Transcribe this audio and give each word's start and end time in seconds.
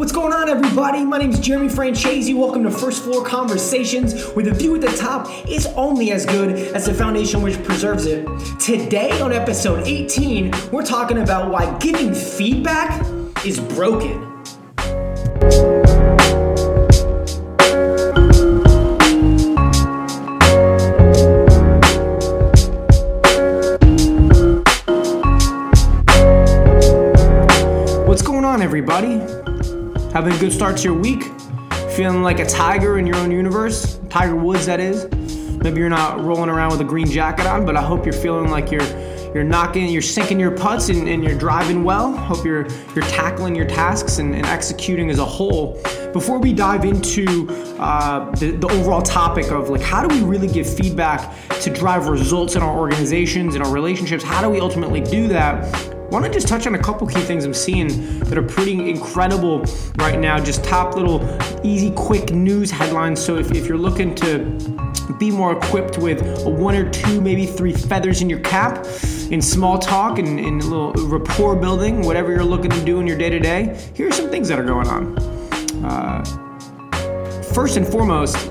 What's 0.00 0.12
going 0.12 0.32
on, 0.32 0.48
everybody? 0.48 1.04
My 1.04 1.18
name 1.18 1.28
is 1.28 1.38
Jeremy 1.40 1.68
Franchese. 1.68 2.34
Welcome 2.34 2.62
to 2.62 2.70
First 2.70 3.04
Floor 3.04 3.22
Conversations, 3.22 4.28
where 4.30 4.42
the 4.42 4.54
view 4.54 4.74
at 4.74 4.80
the 4.80 4.96
top 4.96 5.28
is 5.46 5.66
only 5.76 6.10
as 6.10 6.24
good 6.24 6.52
as 6.74 6.86
the 6.86 6.94
foundation 6.94 7.42
which 7.42 7.62
preserves 7.64 8.06
it. 8.06 8.26
Today, 8.58 9.20
on 9.20 9.30
episode 9.30 9.86
18, 9.86 10.54
we're 10.72 10.86
talking 10.86 11.18
about 11.18 11.50
why 11.50 11.76
giving 11.80 12.14
feedback 12.14 13.04
is 13.44 13.60
broken. 13.60 14.29
Good 30.40 30.52
start 30.54 30.78
to 30.78 30.84
your 30.84 30.94
week? 30.94 31.24
Feeling 31.94 32.22
like 32.22 32.38
a 32.38 32.46
tiger 32.46 32.98
in 32.98 33.06
your 33.06 33.16
own 33.16 33.30
universe? 33.30 34.00
Tiger 34.08 34.34
Woods, 34.34 34.64
that 34.64 34.80
is. 34.80 35.04
Maybe 35.58 35.80
you're 35.80 35.90
not 35.90 36.24
rolling 36.24 36.48
around 36.48 36.70
with 36.70 36.80
a 36.80 36.84
green 36.84 37.08
jacket 37.08 37.44
on, 37.44 37.66
but 37.66 37.76
I 37.76 37.82
hope 37.82 38.06
you're 38.06 38.14
feeling 38.14 38.50
like 38.50 38.70
you're 38.70 38.80
you're 39.34 39.44
knocking, 39.44 39.86
you're 39.88 40.00
sinking 40.00 40.40
your 40.40 40.50
putts, 40.50 40.88
and, 40.88 41.06
and 41.06 41.22
you're 41.22 41.38
driving 41.38 41.84
well. 41.84 42.16
Hope 42.16 42.42
you're 42.42 42.66
you're 42.94 43.04
tackling 43.04 43.54
your 43.54 43.66
tasks 43.66 44.16
and, 44.16 44.34
and 44.34 44.46
executing 44.46 45.10
as 45.10 45.18
a 45.18 45.26
whole. 45.26 45.78
Before 46.14 46.38
we 46.38 46.54
dive 46.54 46.86
into 46.86 47.46
uh, 47.78 48.30
the, 48.36 48.52
the 48.52 48.68
overall 48.68 49.02
topic 49.02 49.50
of 49.50 49.68
like 49.68 49.82
how 49.82 50.06
do 50.06 50.08
we 50.08 50.22
really 50.24 50.48
give 50.48 50.66
feedback 50.74 51.34
to 51.60 51.70
drive 51.70 52.08
results 52.08 52.56
in 52.56 52.62
our 52.62 52.78
organizations 52.78 53.56
and 53.56 53.62
our 53.62 53.70
relationships, 53.70 54.24
how 54.24 54.40
do 54.40 54.48
we 54.48 54.58
ultimately 54.58 55.02
do 55.02 55.28
that? 55.28 55.89
Want 56.10 56.24
to 56.24 56.30
just 56.30 56.48
touch 56.48 56.66
on 56.66 56.74
a 56.74 56.78
couple 56.78 57.06
key 57.06 57.20
things 57.20 57.44
I'm 57.44 57.54
seeing 57.54 58.18
that 58.20 58.36
are 58.36 58.42
pretty 58.42 58.90
incredible 58.90 59.64
right 59.96 60.18
now. 60.18 60.38
Just 60.38 60.64
top 60.64 60.96
little 60.96 61.24
easy, 61.64 61.92
quick 61.92 62.32
news 62.32 62.70
headlines. 62.70 63.24
So 63.24 63.36
if, 63.36 63.52
if 63.52 63.66
you're 63.66 63.78
looking 63.78 64.14
to 64.16 64.36
be 65.18 65.30
more 65.30 65.52
equipped 65.56 65.98
with 65.98 66.20
one 66.44 66.74
or 66.74 66.90
two, 66.90 67.20
maybe 67.20 67.46
three 67.46 67.72
feathers 67.72 68.22
in 68.22 68.30
your 68.30 68.40
cap 68.40 68.84
in 69.30 69.40
small 69.40 69.78
talk 69.78 70.18
and 70.18 70.40
in 70.40 70.60
a 70.60 70.64
little 70.64 70.92
rapport 71.06 71.54
building, 71.54 72.02
whatever 72.02 72.32
you're 72.32 72.44
looking 72.44 72.70
to 72.70 72.84
do 72.84 72.98
in 73.00 73.06
your 73.06 73.16
day 73.16 73.30
to 73.30 73.38
day, 73.38 73.80
here 73.94 74.08
are 74.08 74.12
some 74.12 74.30
things 74.30 74.48
that 74.48 74.58
are 74.58 74.64
going 74.64 74.88
on. 74.88 75.16
Uh, 75.84 76.24
first 77.54 77.76
and 77.76 77.86
foremost, 77.86 78.49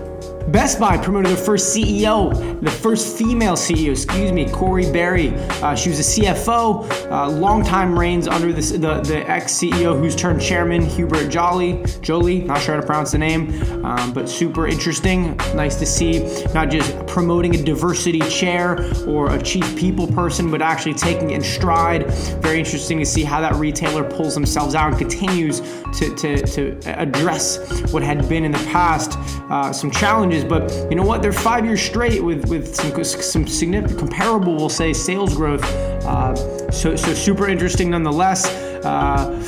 Best 0.51 0.79
Buy 0.79 0.97
promoted 0.97 1.29
their 1.29 1.43
first 1.43 1.75
CEO, 1.75 2.59
the 2.61 2.71
first 2.71 3.17
female 3.17 3.53
CEO, 3.53 3.91
excuse 3.91 4.31
me, 4.31 4.49
Corie 4.49 4.91
Barry. 4.91 5.29
Uh, 5.61 5.75
she 5.75 5.89
was 5.89 5.99
a 5.99 6.21
CFO, 6.21 7.11
uh, 7.11 7.29
longtime 7.29 7.97
reigns 7.97 8.27
under 8.27 8.51
the, 8.51 8.61
the 8.61 9.29
ex 9.29 9.53
CEO 9.53 9.97
who's 9.97 10.15
turned 10.15 10.41
chairman, 10.41 10.81
Hubert 10.81 11.29
Joly. 11.29 11.83
Jolie, 12.01 12.41
not 12.41 12.61
sure 12.61 12.73
how 12.73 12.81
to 12.81 12.85
pronounce 12.85 13.11
the 13.11 13.19
name, 13.19 13.85
um, 13.85 14.11
but 14.11 14.27
super 14.27 14.67
interesting. 14.67 15.37
Nice 15.55 15.75
to 15.75 15.85
see 15.85 16.23
not 16.53 16.71
just 16.71 17.05
promoting 17.05 17.53
a 17.55 17.63
diversity 17.63 18.21
chair 18.21 18.79
or 19.07 19.31
a 19.31 19.41
chief 19.41 19.75
people 19.77 20.07
person, 20.07 20.49
but 20.49 20.63
actually 20.63 20.95
taking 20.95 21.29
it 21.29 21.35
in 21.35 21.43
stride. 21.43 22.07
Very 22.41 22.57
interesting 22.57 22.97
to 22.97 23.05
see 23.05 23.23
how 23.23 23.39
that 23.39 23.53
retailer 23.55 24.03
pulls 24.03 24.33
themselves 24.33 24.73
out 24.73 24.89
and 24.89 24.97
continues 24.97 25.59
to, 25.99 26.15
to, 26.15 26.45
to 26.47 26.79
address 26.99 27.91
what 27.91 28.01
had 28.01 28.27
been 28.27 28.45
in 28.45 28.51
the 28.51 28.69
past 28.71 29.17
uh, 29.49 29.73
some 29.73 29.89
challenges 29.91 30.38
but 30.43 30.71
you 30.89 30.95
know 30.95 31.03
what? 31.03 31.21
They're 31.21 31.31
five 31.31 31.65
years 31.65 31.81
straight 31.81 32.23
with 32.23 32.49
with 32.49 32.75
some 32.75 33.03
some 33.03 33.47
significant 33.47 33.99
comparable, 33.99 34.55
we'll 34.55 34.69
say, 34.69 34.93
sales 34.93 35.35
growth. 35.35 35.63
Uh, 36.03 36.35
so 36.71 36.95
so 36.95 37.13
super 37.13 37.47
interesting 37.47 37.89
nonetheless. 37.89 38.47
Uh, 38.85 39.43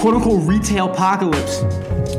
quote 0.00 0.14
unquote 0.14 0.46
retail 0.46 0.92
apocalypse. 0.92 1.60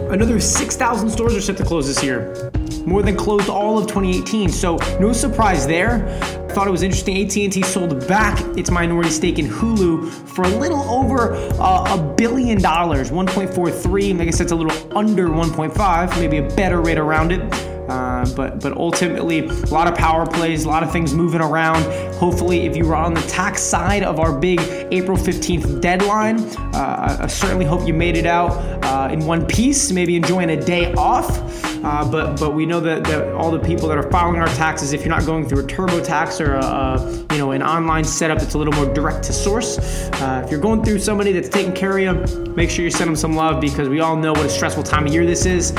Another 0.09 0.39
6,000 0.39 1.09
stores 1.09 1.35
are 1.35 1.41
set 1.41 1.57
to 1.57 1.65
close 1.65 1.85
this 1.87 2.03
year, 2.03 2.51
more 2.85 3.03
than 3.03 3.15
closed 3.15 3.49
all 3.49 3.77
of 3.77 3.87
2018. 3.87 4.49
So 4.49 4.77
no 4.99 5.11
surprise 5.13 5.67
there. 5.67 6.07
I 6.49 6.53
thought 6.53 6.67
it 6.67 6.71
was 6.71 6.81
interesting. 6.81 7.23
AT&T 7.23 7.61
sold 7.63 8.07
back 8.07 8.39
its 8.57 8.71
minority 8.71 9.09
stake 9.09 9.37
in 9.37 9.47
Hulu 9.47 10.09
for 10.09 10.43
a 10.43 10.47
little 10.47 10.81
over 10.81 11.33
uh, 11.59 11.95
a 11.95 12.13
billion 12.15 12.61
dollars, 12.61 13.11
1.43. 13.11 14.19
I 14.19 14.25
guess 14.25 14.37
that's 14.39 14.51
a 14.51 14.55
little 14.55 14.97
under 14.97 15.27
1.5, 15.27 16.19
maybe 16.19 16.37
a 16.37 16.49
better 16.55 16.81
rate 16.81 16.97
around 16.97 17.31
it. 17.31 17.76
Uh, 17.87 18.25
but 18.35 18.59
but 18.59 18.75
ultimately, 18.75 19.39
a 19.39 19.51
lot 19.67 19.87
of 19.87 19.95
power 19.95 20.25
plays, 20.25 20.65
a 20.65 20.67
lot 20.67 20.83
of 20.83 20.91
things 20.91 21.13
moving 21.13 21.41
around. 21.41 21.83
Hopefully, 22.15 22.65
if 22.65 22.75
you 22.75 22.85
were 22.85 22.95
on 22.95 23.13
the 23.13 23.21
tax 23.21 23.61
side 23.61 24.03
of 24.03 24.19
our 24.19 24.37
big 24.37 24.59
April 24.91 25.17
15th 25.17 25.79
deadline, 25.79 26.39
uh, 26.75 27.17
I 27.21 27.27
certainly 27.27 27.65
hope 27.65 27.87
you 27.87 27.93
made 27.93 28.17
it 28.17 28.25
out 28.25 28.51
uh, 28.83 29.09
in 29.11 29.25
one 29.25 29.45
piece, 29.45 29.91
maybe 29.91 30.15
enjoying 30.15 30.49
a 30.49 30.61
day 30.61 30.93
off. 30.93 31.39
Uh, 31.83 32.09
but 32.09 32.39
but 32.39 32.53
we 32.53 32.65
know 32.65 32.79
that, 32.79 33.03
that, 33.05 33.33
all 33.33 33.51
the 33.51 33.59
people 33.59 33.87
that 33.87 33.97
are 33.97 34.09
filing 34.11 34.41
our 34.41 34.47
taxes, 34.47 34.91
if 34.91 35.01
you're 35.01 35.15
not 35.15 35.25
going 35.25 35.47
through 35.47 35.59
a 35.59 35.67
TurboTax 35.67 36.45
or 36.45 36.55
a, 36.55 36.65
a 36.65 37.33
you 37.33 37.37
know 37.37 37.51
an 37.51 37.63
online 37.63 38.03
setup 38.03 38.39
that's 38.39 38.55
a 38.55 38.57
little 38.57 38.73
more 38.73 38.91
direct 38.93 39.23
to 39.25 39.33
source, 39.33 39.77
uh, 40.19 40.41
if 40.43 40.51
you're 40.51 40.59
going 40.59 40.83
through 40.83 40.99
somebody 40.99 41.31
that's 41.31 41.49
taking 41.49 41.73
care 41.73 41.97
of 41.97 42.29
you, 42.29 42.53
make 42.55 42.69
sure 42.69 42.83
you 42.83 42.91
send 42.91 43.07
them 43.07 43.15
some 43.15 43.33
love 43.33 43.61
because 43.61 43.87
we 43.87 44.01
all 44.01 44.17
know 44.17 44.33
what 44.33 44.45
a 44.45 44.49
stressful 44.49 44.83
time 44.83 45.05
of 45.05 45.13
year 45.13 45.25
this 45.25 45.45
is. 45.45 45.73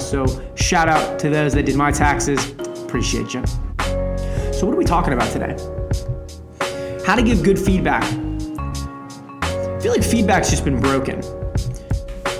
So 0.00 0.26
shout 0.56 0.88
out 0.88 1.18
to 1.20 1.30
those 1.30 1.53
that 1.54 1.66
did 1.66 1.76
my 1.76 1.90
taxes. 1.90 2.50
Appreciate 2.84 3.34
you. 3.34 3.44
So 4.52 4.66
what 4.66 4.74
are 4.74 4.76
we 4.76 4.84
talking 4.84 5.12
about 5.12 5.30
today? 5.32 5.56
How 7.06 7.14
to 7.14 7.22
give 7.22 7.42
good 7.42 7.58
feedback. 7.58 8.02
I 9.42 9.78
feel 9.80 9.92
like 9.92 10.02
feedback's 10.02 10.50
just 10.50 10.64
been 10.64 10.80
broken. 10.80 11.22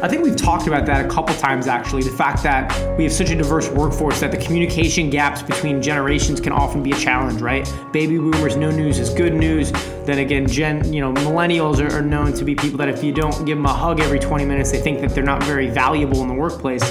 I 0.02 0.08
think 0.08 0.22
we've 0.22 0.36
talked 0.36 0.66
about 0.66 0.84
that 0.86 1.04
a 1.04 1.08
couple 1.08 1.34
times 1.36 1.66
actually. 1.66 2.02
The 2.02 2.10
fact 2.10 2.42
that 2.42 2.96
we 2.98 3.04
have 3.04 3.12
such 3.12 3.30
a 3.30 3.34
diverse 3.34 3.70
workforce 3.70 4.20
that 4.20 4.30
the 4.30 4.36
communication 4.36 5.08
gaps 5.08 5.42
between 5.42 5.80
generations 5.80 6.40
can 6.40 6.52
often 6.52 6.82
be 6.82 6.92
a 6.92 6.96
challenge, 6.96 7.40
right? 7.40 7.66
Baby 7.92 8.18
boomers, 8.18 8.56
no 8.56 8.70
news 8.70 8.98
is 8.98 9.10
good 9.10 9.32
news. 9.32 9.72
Then 10.04 10.18
again, 10.18 10.46
gen, 10.46 10.92
you 10.92 11.00
know, 11.00 11.12
millennials 11.12 11.78
are, 11.78 11.98
are 11.98 12.02
known 12.02 12.34
to 12.34 12.44
be 12.44 12.54
people 12.54 12.76
that 12.78 12.88
if 12.88 13.02
you 13.02 13.12
don't 13.12 13.46
give 13.46 13.56
them 13.56 13.64
a 13.64 13.72
hug 13.72 14.00
every 14.00 14.18
20 14.18 14.44
minutes, 14.44 14.70
they 14.70 14.80
think 14.80 15.00
that 15.00 15.14
they're 15.14 15.24
not 15.24 15.42
very 15.44 15.68
valuable 15.68 16.20
in 16.20 16.28
the 16.28 16.34
workplace. 16.34 16.82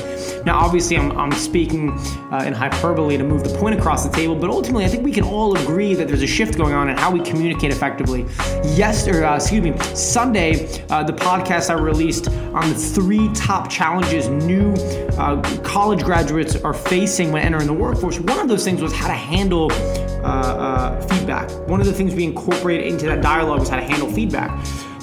Now, 0.46 0.58
obviously, 0.58 0.98
I'm, 0.98 1.12
I'm 1.18 1.32
speaking 1.32 1.92
uh, 2.32 2.44
in 2.46 2.54
hyperbole 2.54 3.18
to 3.18 3.24
move 3.24 3.44
the 3.44 3.56
point 3.58 3.78
across 3.80 4.04
the 4.06 4.12
table, 4.12 4.36
but 4.36 4.50
ultimately, 4.50 4.86
I 4.86 4.88
think 4.88 5.04
we 5.04 5.12
can 5.12 5.24
all 5.24 5.56
agree 5.58 5.94
that 5.94 6.08
there's 6.08 6.24
a 6.24 6.28
shift 6.28 6.58
going 6.58 6.74
on 6.74 6.90
in 6.90 6.98
how 6.98 7.12
we 7.12 7.22
communicate 7.22 7.72
effectively. 7.72 8.26
Yes, 8.76 9.08
uh, 9.08 9.36
excuse 9.36 9.62
me, 9.62 9.78
Sunday, 9.96 10.84
uh, 10.90 11.04
the 11.04 11.14
podcast 11.14 11.70
I 11.70 11.80
released 11.80 12.28
on 12.28 12.70
the 12.70 12.76
three 12.76 13.32
top 13.34 13.70
challenges 13.70 14.28
new 14.28 14.74
uh, 15.18 15.42
college 15.62 16.04
graduates 16.04 16.56
are 16.56 16.74
facing 16.74 17.32
when 17.32 17.44
entering 17.44 17.68
the 17.68 17.74
workforce. 17.74 18.20
One 18.20 18.40
of 18.40 18.48
those 18.48 18.64
things 18.64 18.82
was 18.82 18.94
how 18.94 19.08
to 19.08 19.14
handle 19.14 19.70
uh, 20.24 20.28
uh, 20.28 21.02
feedback. 21.08 21.50
One 21.68 21.80
of 21.80 21.88
the 21.88 21.94
things 21.94 22.16
we 22.16 22.24
incorporated 22.24 22.88
into 22.88 23.06
that 23.08 23.22
dialogue 23.22 23.60
was 23.60 23.70
how 23.70 23.78
to 23.78 23.84
handle 23.84 24.10
feedback. 24.12 24.52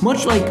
Much 0.02 0.24
like 0.24 0.42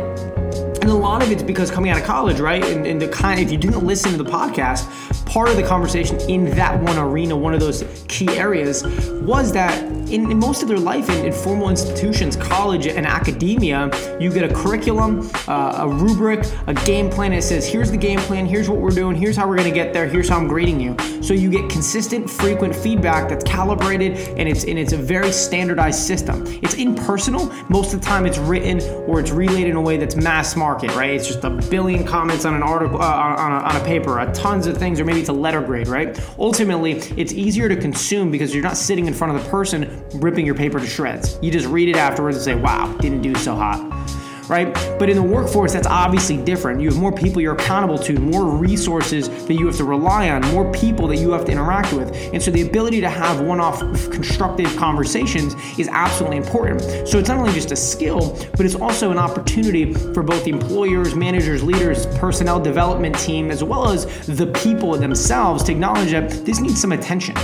and 0.81 0.89
a 0.89 0.93
lot 0.93 1.21
of 1.21 1.29
it's 1.29 1.43
because 1.43 1.69
coming 1.69 1.91
out 1.91 1.99
of 1.99 2.05
college, 2.05 2.39
right? 2.39 2.63
And, 2.63 2.85
and, 2.85 3.01
the 3.01 3.07
kind, 3.09 3.39
if 3.39 3.51
you 3.51 3.57
didn't 3.57 3.85
listen 3.85 4.11
to 4.13 4.23
the 4.23 4.29
podcast, 4.29 4.87
part 5.25 5.49
of 5.49 5.57
the 5.57 5.63
conversation 5.63 6.19
in 6.29 6.45
that 6.51 6.81
one 6.81 6.97
arena, 6.97 7.35
one 7.35 7.53
of 7.53 7.59
those 7.59 7.83
key 8.07 8.29
areas, 8.29 8.83
was 9.21 9.51
that 9.51 9.83
in, 10.09 10.31
in 10.31 10.39
most 10.39 10.61
of 10.61 10.67
their 10.67 10.79
life 10.79 11.09
in, 11.09 11.25
in, 11.25 11.33
formal 11.33 11.69
institutions, 11.69 12.35
college 12.35 12.87
and 12.87 13.05
academia, 13.05 13.91
you 14.19 14.31
get 14.31 14.49
a 14.49 14.53
curriculum, 14.53 15.29
uh, 15.47 15.79
a 15.79 15.87
rubric, 15.87 16.45
a 16.67 16.73
game 16.73 17.09
plan. 17.09 17.33
It 17.33 17.43
says, 17.43 17.67
here's 17.67 17.91
the 17.91 17.97
game 17.97 18.19
plan, 18.19 18.45
here's 18.45 18.69
what 18.69 18.79
we're 18.79 18.89
doing, 18.89 19.15
here's 19.15 19.35
how 19.35 19.47
we're 19.47 19.57
going 19.57 19.69
to 19.69 19.75
get 19.75 19.93
there, 19.93 20.07
here's 20.07 20.29
how 20.29 20.37
I'm 20.37 20.47
grading 20.47 20.79
you. 20.79 20.95
So 21.21 21.33
you 21.33 21.49
get 21.49 21.69
consistent, 21.69 22.29
frequent 22.29 22.75
feedback 22.75 23.29
that's 23.29 23.43
calibrated 23.43 24.17
and 24.37 24.47
it's 24.47 24.63
and 24.63 24.79
it's 24.79 24.93
a 24.93 24.97
very 24.97 25.31
standardized 25.31 25.99
system. 25.99 26.45
It's 26.61 26.75
impersonal. 26.75 27.51
Most 27.69 27.93
of 27.93 28.01
the 28.01 28.05
time, 28.05 28.25
it's 28.25 28.37
written 28.37 28.81
or 29.05 29.19
it's 29.19 29.31
relayed 29.31 29.67
in 29.67 29.75
a 29.75 29.81
way 29.81 29.97
that's 29.97 30.15
mass 30.15 30.55
market, 30.55 30.95
right? 30.95 31.11
It's 31.11 31.27
just 31.27 31.43
a 31.43 31.49
billion 31.49 32.05
comments 32.05 32.45
on 32.45 32.53
an 32.53 32.63
article, 32.63 33.01
uh, 33.01 33.05
on, 33.05 33.51
a, 33.51 33.55
on 33.55 33.75
a 33.75 33.83
paper, 33.83 34.19
a 34.19 34.31
tons 34.33 34.67
of 34.67 34.77
things, 34.77 34.99
or 34.99 35.05
maybe 35.05 35.19
it's 35.19 35.29
a 35.29 35.33
letter 35.33 35.61
grade, 35.61 35.87
right? 35.87 36.19
Ultimately, 36.37 36.93
it's 37.17 37.33
easier 37.33 37.69
to 37.69 37.75
consume 37.75 38.31
because 38.31 38.53
you're 38.53 38.63
not 38.63 38.77
sitting 38.77 39.07
in 39.07 39.13
front 39.13 39.35
of 39.35 39.43
the 39.43 39.49
person 39.49 40.03
ripping 40.15 40.45
your 40.45 40.55
paper 40.55 40.79
to 40.79 40.87
shreds. 40.87 41.37
You 41.41 41.51
just 41.51 41.67
read 41.67 41.89
it 41.89 41.95
afterwards 41.95 42.37
and 42.37 42.43
say, 42.43 42.55
wow, 42.55 42.95
didn't 42.97 43.21
do 43.21 43.35
so 43.35 43.55
hot. 43.55 43.98
Right? 44.49 44.73
But 44.97 45.09
in 45.09 45.15
the 45.15 45.23
workforce, 45.23 45.73
that's 45.73 45.87
obviously 45.87 46.37
different. 46.37 46.81
You 46.81 46.89
have 46.89 46.97
more 46.97 47.11
people 47.11 47.39
you're 47.39 47.53
accountable 47.53 47.99
to, 47.99 48.13
more 48.19 48.45
resources 48.45 49.29
that 49.45 49.53
you 49.53 49.67
have 49.67 49.77
to 49.77 49.83
rely 49.83 50.29
on, 50.31 50.41
more 50.51 50.71
people 50.71 51.07
that 51.07 51.17
you 51.17 51.31
have 51.31 51.45
to 51.45 51.51
interact 51.51 51.93
with. 51.93 52.11
And 52.33 52.41
so 52.41 52.49
the 52.49 52.61
ability 52.61 52.99
to 53.01 53.09
have 53.09 53.41
one 53.41 53.59
off 53.59 53.79
constructive 54.09 54.75
conversations 54.75 55.55
is 55.77 55.87
absolutely 55.89 56.37
important. 56.37 56.81
So 57.07 57.19
it's 57.19 57.29
not 57.29 57.37
only 57.37 57.53
just 57.53 57.71
a 57.71 57.75
skill, 57.75 58.35
but 58.57 58.65
it's 58.65 58.75
also 58.75 59.11
an 59.11 59.19
opportunity 59.19 59.93
for 59.93 60.23
both 60.23 60.43
the 60.43 60.51
employers, 60.51 61.15
managers, 61.15 61.63
leaders, 61.63 62.07
personnel 62.17 62.59
development 62.59 63.19
team, 63.19 63.51
as 63.51 63.63
well 63.63 63.89
as 63.91 64.07
the 64.25 64.47
people 64.47 64.97
themselves 64.97 65.63
to 65.65 65.71
acknowledge 65.71 66.09
that 66.09 66.29
this 66.43 66.59
needs 66.59 66.81
some 66.81 66.91
attention 66.91 67.35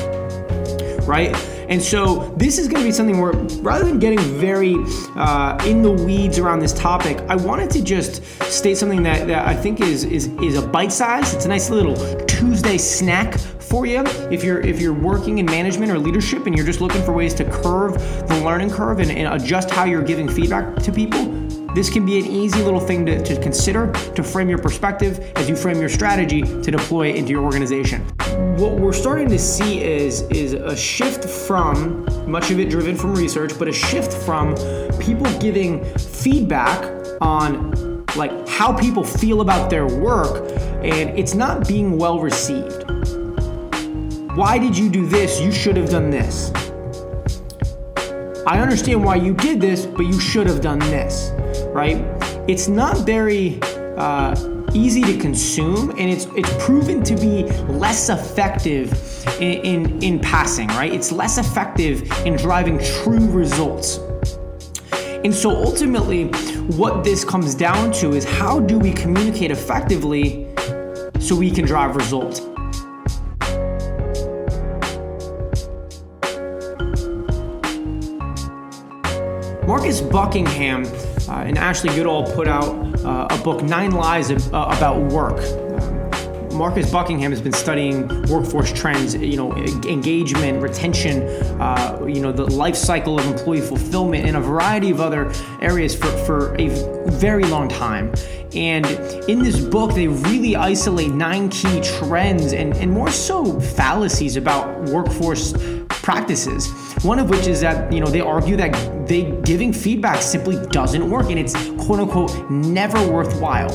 right? 1.06 1.36
And 1.70 1.82
so 1.82 2.34
this 2.38 2.58
is 2.58 2.68
going 2.68 2.82
to 2.82 2.88
be 2.88 2.92
something 2.92 3.20
where 3.20 3.34
rather 3.62 3.86
than 3.86 4.00
getting 4.00 4.20
very 4.20 4.76
uh, 5.16 5.58
in 5.66 5.82
the 5.82 5.92
weeds 5.92 6.40
around 6.40 6.60
this 6.60 6.74
topic, 6.74 7.20
I 7.30 7.36
wanted 7.36 7.70
to 7.72 7.84
just 7.84 8.24
state 8.44 8.78
something 8.78 9.04
that, 9.04 9.28
that 9.28 9.48
I 9.48 9.56
think 9.56 9.82
is, 9.82 10.04
is, 10.04 10.28
is 10.42 10.58
a 10.58 10.68
bite 10.68 10.92
size. 10.92 11.34
It's 11.34 11.46
a 11.46 11.50
nice 11.50 11.70
little 11.70 11.96
Tuesday 12.26 12.78
snack 12.78 13.38
for 13.66 13.86
you 13.86 14.04
if 14.32 14.44
you're 14.44 14.62
if 14.62 14.80
you're 14.80 14.94
working 14.94 15.40
in 15.40 15.46
management 15.46 15.92
or 15.92 15.98
leadership 15.98 16.46
and 16.46 16.56
you're 16.56 16.66
just 16.66 16.82
looking 16.82 17.02
for 17.04 17.14
ways 17.14 17.34
to 17.34 17.44
curve 17.46 17.94
the 18.28 18.42
learning 18.46 18.70
curve 18.70 19.00
and, 19.00 19.10
and 19.10 19.42
adjust 19.42 19.72
how 19.72 19.86
you're 19.86 20.04
giving 20.04 20.30
feedback 20.30 20.76
to 20.78 20.92
people 20.92 21.45
this 21.76 21.90
can 21.90 22.06
be 22.06 22.18
an 22.18 22.26
easy 22.26 22.64
little 22.64 22.80
thing 22.80 23.06
to, 23.06 23.22
to 23.22 23.40
consider 23.42 23.92
to 23.92 24.24
frame 24.24 24.48
your 24.48 24.58
perspective 24.58 25.20
as 25.36 25.50
you 25.50 25.58
frame 25.58 25.78
your 25.78 25.90
strategy 25.90 26.42
to 26.42 26.72
deploy 26.72 27.12
into 27.12 27.32
your 27.32 27.44
organization. 27.44 28.02
What 28.56 28.80
we're 28.80 28.94
starting 28.94 29.28
to 29.28 29.38
see 29.38 29.84
is, 29.84 30.22
is 30.30 30.54
a 30.54 30.76
shift 30.76 31.26
from, 31.26 32.06
much 32.32 32.50
of 32.50 32.62
it 32.62 32.70
driven 32.70 32.96
from 32.96 33.14
research, 33.14 33.60
but 33.60 33.68
a 33.68 33.74
shift 33.74 34.14
from 34.14 34.56
people 35.00 35.26
giving 35.40 35.84
feedback 35.96 36.82
on 37.20 38.06
like 38.16 38.48
how 38.48 38.72
people 38.72 39.04
feel 39.04 39.42
about 39.42 39.70
their 39.70 39.86
work 39.86 40.50
and 40.82 41.20
it's 41.20 41.34
not 41.34 41.68
being 41.68 41.98
well 41.98 42.22
received. 42.22 42.90
Why 44.38 44.58
did 44.58 44.78
you 44.78 44.90
do 44.90 45.06
this? 45.06 45.42
You 45.42 45.52
should 45.52 45.76
have 45.76 45.90
done 45.90 46.10
this. 46.10 46.54
I 48.48 48.60
understand 48.60 49.04
why 49.04 49.16
you 49.16 49.34
did 49.34 49.60
this, 49.60 49.86
but 49.86 50.04
you 50.04 50.18
should 50.22 50.48
have 50.48 50.62
done 50.62 50.80
this 50.80 51.35
right? 51.76 51.98
It's 52.48 52.70
not 52.70 53.00
very 53.00 53.60
uh, 53.98 54.34
easy 54.74 55.02
to 55.04 55.18
consume, 55.18 55.90
and 55.92 56.10
it's 56.10 56.26
it's 56.38 56.66
proven 56.66 57.04
to 57.04 57.16
be 57.18 57.44
less 57.68 58.08
effective 58.08 58.94
in, 59.42 59.60
in, 59.66 60.04
in 60.04 60.20
passing, 60.20 60.70
right? 60.70 60.94
It's 60.94 61.12
less 61.12 61.38
effective 61.38 62.10
in 62.26 62.38
driving 62.38 62.80
true 62.80 63.28
results. 63.30 64.00
And 65.26 65.34
so 65.34 65.50
ultimately, 65.50 66.28
what 66.78 67.04
this 67.04 67.26
comes 67.26 67.54
down 67.54 67.92
to 67.94 68.14
is 68.14 68.24
how 68.24 68.62
do 68.62 68.80
we 68.80 68.94
communicate 68.94 69.52
effectively 69.52 70.48
so 71.20 71.36
we 71.36 71.52
can 71.52 71.66
drive 71.66 71.98
results? 71.98 72.40
Marcus 79.68 80.00
Buckingham 80.00 80.86
uh, 81.28 81.44
and 81.46 81.58
Ashley 81.58 81.90
Goodall 81.96 82.24
put 82.34 82.48
out 82.48 82.74
uh, 83.04 83.28
a 83.30 83.38
book, 83.44 83.64
Nine 83.64 83.92
Lies 83.92 84.32
uh, 84.32 84.74
About 84.76 85.02
Work. 85.12 85.42
Marcus 86.56 86.90
Buckingham 86.90 87.32
has 87.32 87.42
been 87.42 87.52
studying 87.52 88.08
workforce 88.24 88.72
trends, 88.72 89.14
you 89.14 89.36
know, 89.36 89.54
engagement, 89.58 90.62
retention, 90.62 91.24
uh, 91.62 92.06
you 92.08 92.22
know, 92.22 92.32
the 92.32 92.46
life 92.46 92.78
cycle 92.78 93.20
of 93.20 93.26
employee 93.26 93.60
fulfillment, 93.60 94.26
and 94.26 94.38
a 94.38 94.40
variety 94.40 94.90
of 94.90 95.02
other 95.02 95.32
areas 95.62 95.94
for, 95.94 96.08
for 96.26 96.56
a 96.56 96.70
very 97.12 97.44
long 97.44 97.68
time. 97.68 98.14
And 98.54 98.86
in 99.30 99.40
this 99.40 99.60
book, 99.60 99.94
they 99.94 100.08
really 100.08 100.56
isolate 100.56 101.12
nine 101.12 101.50
key 101.50 101.82
trends 101.82 102.54
and, 102.54 102.74
and 102.78 102.90
more 102.90 103.12
so 103.12 103.60
fallacies 103.60 104.38
about 104.38 104.82
workforce 104.90 105.54
practices. 105.90 106.72
One 107.04 107.20
of 107.20 107.30
which 107.30 107.48
is 107.48 107.60
that, 107.62 107.92
you 107.92 108.00
know, 108.00 108.08
they 108.08 108.22
argue 108.22 108.56
that 108.56 108.72
they 109.08 109.32
giving 109.44 109.72
feedback 109.72 110.22
simply 110.22 110.64
doesn't 110.68 111.10
work 111.10 111.30
and 111.30 111.40
it's 111.40 111.54
quote 111.86 112.00
unquote 112.00 112.50
never 112.50 113.12
worthwhile. 113.12 113.70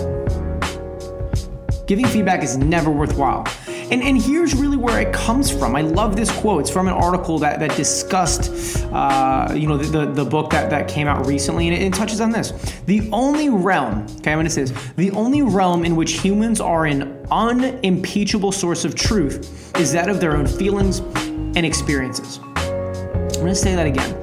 Giving 1.87 2.07
feedback 2.07 2.43
is 2.43 2.57
never 2.57 2.91
worthwhile. 2.91 3.47
And, 3.91 4.05
and 4.05 4.23
here's 4.23 4.55
really 4.55 4.77
where 4.77 5.01
it 5.01 5.13
comes 5.13 5.51
from. 5.51 5.75
I 5.75 5.81
love 5.81 6.15
this 6.15 6.31
quote. 6.39 6.61
It's 6.61 6.71
from 6.71 6.87
an 6.87 6.95
article 6.95 7.41
that, 7.41 7.59
that 7.59 7.77
discussed, 7.77 8.85
uh, 8.93 9.53
you 9.53 9.67
know, 9.67 9.77
the, 9.77 10.05
the, 10.05 10.13
the, 10.13 10.25
book 10.25 10.51
that, 10.51 10.71
that 10.71 10.87
came 10.87 11.09
out 11.09 11.27
recently, 11.27 11.67
and 11.67 11.77
it, 11.77 11.83
it 11.83 11.93
touches 11.93 12.21
on 12.21 12.31
this. 12.31 12.53
The 12.87 13.11
only 13.13 13.49
realm, 13.49 14.07
okay, 14.19 14.31
I'm 14.31 14.37
going 14.37 14.45
to 14.45 14.51
say 14.51 14.63
this, 14.63 14.93
the 14.93 15.11
only 15.11 15.43
realm 15.43 15.85
in 15.85 15.97
which 15.97 16.21
humans 16.21 16.61
are 16.61 16.87
an 16.87 17.27
unimpeachable 17.33 18.53
source 18.53 18.85
of 18.85 18.95
truth 18.95 19.77
is 19.77 19.93
that 19.93 20.09
of 20.09 20.21
their 20.21 20.37
own 20.37 20.47
feelings 20.47 21.01
and 21.01 21.67
experiences. 21.67 22.39
I'm 22.39 23.33
going 23.33 23.47
to 23.49 23.55
say 23.57 23.75
that 23.75 23.89
again. 23.89 24.20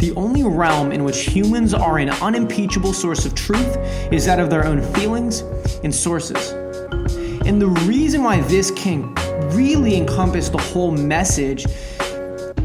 The 0.00 0.14
only 0.16 0.42
realm 0.42 0.92
in 0.92 1.04
which 1.04 1.26
humans 1.26 1.74
are 1.74 1.98
an 1.98 2.08
unimpeachable 2.08 2.94
source 2.94 3.26
of 3.26 3.34
truth 3.34 3.76
is 4.10 4.24
that 4.24 4.40
of 4.40 4.48
their 4.48 4.64
own 4.64 4.80
feelings 4.94 5.40
and 5.84 5.94
sources. 5.94 6.52
And 7.44 7.60
the 7.60 7.68
reason 7.86 8.22
why 8.22 8.40
this 8.40 8.70
can 8.70 9.14
really 9.52 9.98
encompass 9.98 10.48
the 10.48 10.56
whole 10.56 10.90
message 10.90 11.66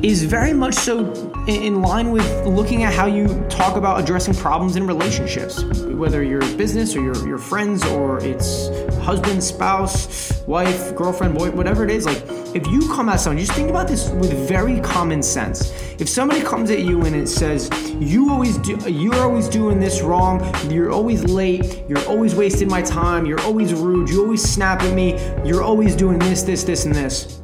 is 0.01 0.23
very 0.23 0.53
much 0.53 0.75
so 0.75 1.11
in 1.47 1.81
line 1.81 2.11
with 2.11 2.45
looking 2.45 2.83
at 2.83 2.93
how 2.93 3.05
you 3.05 3.27
talk 3.49 3.75
about 3.75 3.99
addressing 3.99 4.33
problems 4.35 4.77
in 4.77 4.88
relationships, 4.88 5.61
whether 5.61 6.23
you're 6.23 6.39
business 6.55 6.95
or 6.95 7.01
your, 7.01 7.27
your 7.27 7.38
friends 7.38 7.85
or 7.88 8.19
it's 8.19 8.69
husband, 8.99 9.43
spouse, 9.43 10.41
wife, 10.47 10.95
girlfriend, 10.95 11.38
boy, 11.38 11.51
whatever 11.51 11.83
it 11.83 11.91
is. 11.91 12.05
Like, 12.05 12.23
if 12.55 12.65
you 12.67 12.79
come 12.87 13.09
at 13.09 13.19
someone, 13.19 13.37
just 13.37 13.51
think 13.51 13.69
about 13.69 13.85
this 13.85 14.09
with 14.11 14.31
very 14.47 14.79
common 14.79 15.21
sense. 15.21 15.73
If 15.99 16.07
somebody 16.07 16.41
comes 16.41 16.71
at 16.71 16.79
you 16.79 17.01
and 17.01 17.13
it 17.13 17.27
says, 17.27 17.69
you 17.99 18.31
always 18.31 18.57
do, 18.59 18.77
you're 18.89 19.21
always 19.21 19.49
doing 19.49 19.77
this 19.77 20.01
wrong, 20.01 20.41
you're 20.71 20.89
always 20.89 21.25
late, 21.25 21.83
you're 21.89 22.03
always 22.07 22.33
wasting 22.33 22.69
my 22.69 22.81
time, 22.81 23.25
you're 23.25 23.41
always 23.41 23.73
rude, 23.73 24.07
you 24.09 24.23
always 24.23 24.41
snap 24.41 24.81
at 24.83 24.95
me, 24.95 25.19
you're 25.45 25.61
always 25.61 25.97
doing 25.97 26.17
this, 26.17 26.43
this, 26.43 26.63
this, 26.63 26.85
and 26.85 26.95
this, 26.95 27.41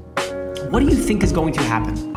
what 0.69 0.79
do 0.79 0.85
you 0.85 0.95
think 0.95 1.23
is 1.23 1.33
going 1.33 1.51
to 1.53 1.61
happen? 1.61 2.15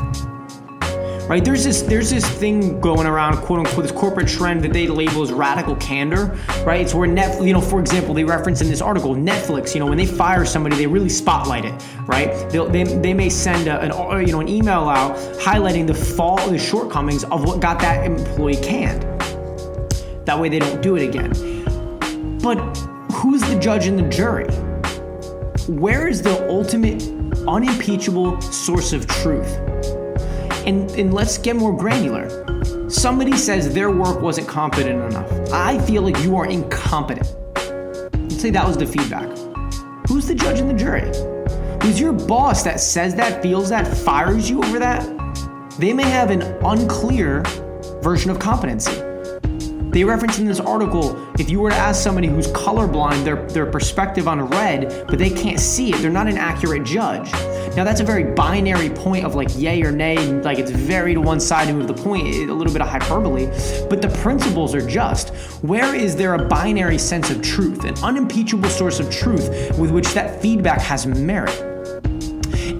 Right? 1.29 1.45
There's 1.45 1.65
this 1.65 1.83
there's 1.83 2.11
this 2.11 2.29
thing 2.29 2.81
going 2.81 3.07
around, 3.07 3.39
quote 3.39 3.61
unquote, 3.61 3.83
this 3.83 3.93
corporate 3.93 4.29
trend 4.29 4.63
that 4.63 4.73
they 4.73 4.87
label 4.87 5.23
as 5.23 5.33
radical 5.33 5.77
candor, 5.77 6.39
right? 6.65 6.81
It's 6.81 6.95
where 6.95 7.09
Netflix, 7.09 7.47
you 7.47 7.53
know, 7.53 7.61
for 7.61 7.81
example, 7.81 8.15
they 8.15 8.25
reference 8.25 8.61
in 8.61 8.69
this 8.69 8.81
article 8.81 9.15
Netflix, 9.15 9.75
you 9.75 9.81
know, 9.81 9.87
when 9.87 9.99
they 9.99 10.07
fire 10.07 10.45
somebody, 10.45 10.77
they 10.77 10.87
really 10.87 11.09
spotlight 11.09 11.65
it, 11.65 11.75
right? 12.07 12.51
They'll, 12.51 12.69
they 12.69 12.85
they 12.85 13.15
may 13.15 13.29
send 13.29 13.69
a, 13.69 13.81
an 13.81 14.27
you 14.27 14.33
know 14.33 14.41
an 14.41 14.49
email 14.49 14.89
out 14.89 15.17
highlighting 15.39 15.87
the 15.87 15.95
fault, 15.95 16.41
the 16.51 16.59
shortcomings 16.59 17.25
of 17.25 17.45
what 17.45 17.61
got 17.61 17.81
that 17.81 18.05
employee 18.05 18.57
canned. 18.57 19.03
That 20.27 20.39
way, 20.39 20.49
they 20.49 20.59
don't 20.59 20.81
do 20.83 20.97
it 20.97 21.09
again. 21.09 21.33
But 22.39 22.57
who's 23.13 23.43
the 23.43 23.59
judge 23.59 23.87
and 23.87 23.99
the 23.99 24.09
jury? 24.09 24.47
Where 25.67 26.09
is 26.09 26.21
the 26.21 26.47
ultimate 26.49 27.03
unimpeachable 27.49 28.41
source 28.43 28.93
of 28.93 29.07
truth? 29.07 29.64
And, 30.67 30.91
and 30.93 31.13
let's 31.13 31.37
get 31.37 31.57
more 31.57 31.77
granular. 31.77 32.31
Somebody 32.89 33.37
says 33.37 33.75
their 33.75 33.91
work 33.91 34.21
wasn't 34.21 34.49
competent 34.49 35.13
enough. 35.13 35.31
I 35.53 35.79
feel 35.85 36.03
like 36.03 36.19
you 36.23 36.37
are 36.37 36.47
incompetent. 36.47 37.35
Let's 38.15 38.41
say 38.41 38.51
that 38.51 38.67
was 38.67 38.79
the 38.79 38.87
feedback. 38.87 39.29
Who's 40.09 40.27
the 40.27 40.35
judge 40.35 40.61
and 40.61 40.71
the 40.71 40.75
jury? 40.75 41.03
Is 41.89 42.01
your 42.01 42.13
boss 42.13 42.63
that 42.63 42.81
says 42.81 43.15
that, 43.17 43.43
feels 43.43 43.69
that, 43.69 43.87
fires 43.95 44.49
you 44.49 44.63
over 44.63 44.79
that? 44.79 45.03
They 45.79 45.93
may 45.93 46.05
have 46.05 46.31
an 46.31 46.43
unclear 46.65 47.43
version 48.03 48.31
of 48.31 48.39
competency. 48.39 48.95
They 49.91 50.03
reference 50.05 50.39
in 50.39 50.47
this 50.47 50.61
article 50.61 51.15
if 51.39 51.51
you 51.51 51.59
were 51.59 51.71
to 51.71 51.77
ask 51.77 52.01
somebody 52.01 52.29
who's 52.29 52.47
colorblind 52.49 53.25
their, 53.25 53.45
their 53.49 53.67
perspective 53.67 54.29
on 54.29 54.41
red, 54.41 55.05
but 55.09 55.19
they 55.19 55.31
can't 55.31 55.59
see 55.59 55.93
it, 55.93 56.01
they're 56.01 56.11
not 56.11 56.29
an 56.29 56.39
accurate 56.39 56.85
judge. 56.85 57.33
Now, 57.75 57.83
that's 57.83 57.99
a 57.99 58.05
very 58.05 58.23
binary 58.23 58.89
point 58.89 59.25
of 59.25 59.35
like 59.35 59.49
yay 59.57 59.83
or 59.83 59.91
nay, 59.91 60.17
and 60.17 60.45
like 60.45 60.61
it's 60.61 60.71
very 60.71 61.13
to 61.13 61.21
one 61.21 61.41
side 61.41 61.67
to 61.67 61.75
move 61.75 61.89
the 61.89 61.95
point, 61.95 62.29
a 62.29 62.55
little 62.55 62.73
bit 62.73 62.81
of 62.81 62.89
hyperbole, 62.89 63.47
but 63.91 64.01
the 64.01 64.17
principles 64.23 64.77
are 64.77 64.87
just. 64.87 65.31
Where 65.65 65.93
is 65.93 66.15
there 66.15 66.35
a 66.35 66.49
binary 66.49 66.99
sense 66.99 67.31
of 67.31 67.43
truth, 67.43 67.85
an 67.85 67.95
unimpeachable 67.99 68.69
source 68.69 69.01
of 69.01 69.11
truth 69.11 69.77
with 69.77 69.91
which 69.91 70.15
that 70.15 70.41
feedback 70.41 70.81
has 70.83 71.05
merit? 71.05 71.74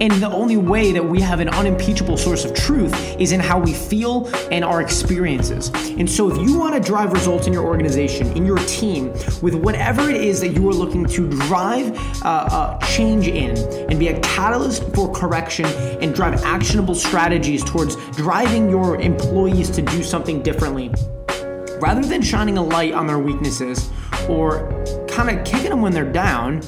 And 0.01 0.11
the 0.11 0.29
only 0.29 0.57
way 0.57 0.91
that 0.91 1.03
we 1.03 1.21
have 1.21 1.39
an 1.39 1.49
unimpeachable 1.49 2.17
source 2.17 2.43
of 2.43 2.53
truth 2.53 2.93
is 3.19 3.31
in 3.31 3.39
how 3.39 3.59
we 3.59 3.73
feel 3.73 4.27
and 4.51 4.65
our 4.65 4.81
experiences. 4.81 5.69
And 5.97 6.09
so, 6.09 6.29
if 6.29 6.37
you 6.37 6.57
want 6.57 6.73
to 6.75 6.81
drive 6.81 7.13
results 7.13 7.47
in 7.47 7.53
your 7.53 7.65
organization, 7.65 8.27
in 8.35 8.45
your 8.45 8.57
team, 8.59 9.11
with 9.41 9.55
whatever 9.55 10.09
it 10.09 10.17
is 10.17 10.41
that 10.41 10.49
you 10.49 10.69
are 10.69 10.73
looking 10.73 11.05
to 11.05 11.29
drive 11.29 11.97
uh, 12.23 12.27
uh, 12.27 12.79
change 12.87 13.27
in 13.27 13.57
and 13.89 13.97
be 13.97 14.09
a 14.09 14.19
catalyst 14.19 14.83
for 14.93 15.11
correction 15.13 15.65
and 16.01 16.13
drive 16.13 16.43
actionable 16.43 16.95
strategies 16.95 17.63
towards 17.63 17.95
driving 18.11 18.69
your 18.69 18.99
employees 18.99 19.69
to 19.69 19.81
do 19.81 20.03
something 20.03 20.41
differently, 20.41 20.91
rather 21.79 22.01
than 22.01 22.21
shining 22.21 22.57
a 22.57 22.63
light 22.63 22.93
on 22.93 23.07
their 23.07 23.19
weaknesses 23.19 23.89
or 24.27 24.83
kind 25.07 25.29
of 25.29 25.45
kicking 25.45 25.69
them 25.69 25.81
when 25.81 25.93
they're 25.93 26.11
down, 26.11 26.61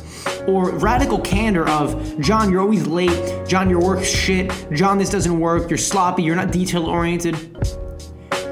or 0.47 0.71
radical 0.71 1.19
candor 1.19 1.67
of 1.67 2.19
John, 2.19 2.51
you're 2.51 2.61
always 2.61 2.87
late, 2.87 3.47
John, 3.47 3.69
your 3.69 3.81
work's 3.81 4.07
shit, 4.07 4.51
John, 4.71 4.97
this 4.97 5.09
doesn't 5.09 5.39
work, 5.39 5.69
you're 5.69 5.77
sloppy, 5.77 6.23
you're 6.23 6.35
not 6.35 6.51
detail 6.51 6.85
oriented. 6.85 7.35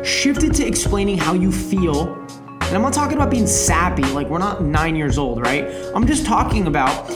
Shift 0.03 0.43
it 0.43 0.53
to 0.55 0.65
explaining 0.65 1.17
how 1.17 1.33
you 1.33 1.51
feel. 1.51 2.13
And 2.61 2.75
I'm 2.75 2.81
not 2.81 2.93
talking 2.93 3.15
about 3.15 3.29
being 3.29 3.47
sappy, 3.47 4.03
like 4.03 4.27
we're 4.27 4.39
not 4.39 4.63
nine 4.63 4.95
years 4.95 5.17
old, 5.17 5.41
right? 5.41 5.65
I'm 5.95 6.05
just 6.05 6.25
talking 6.25 6.67
about 6.67 7.09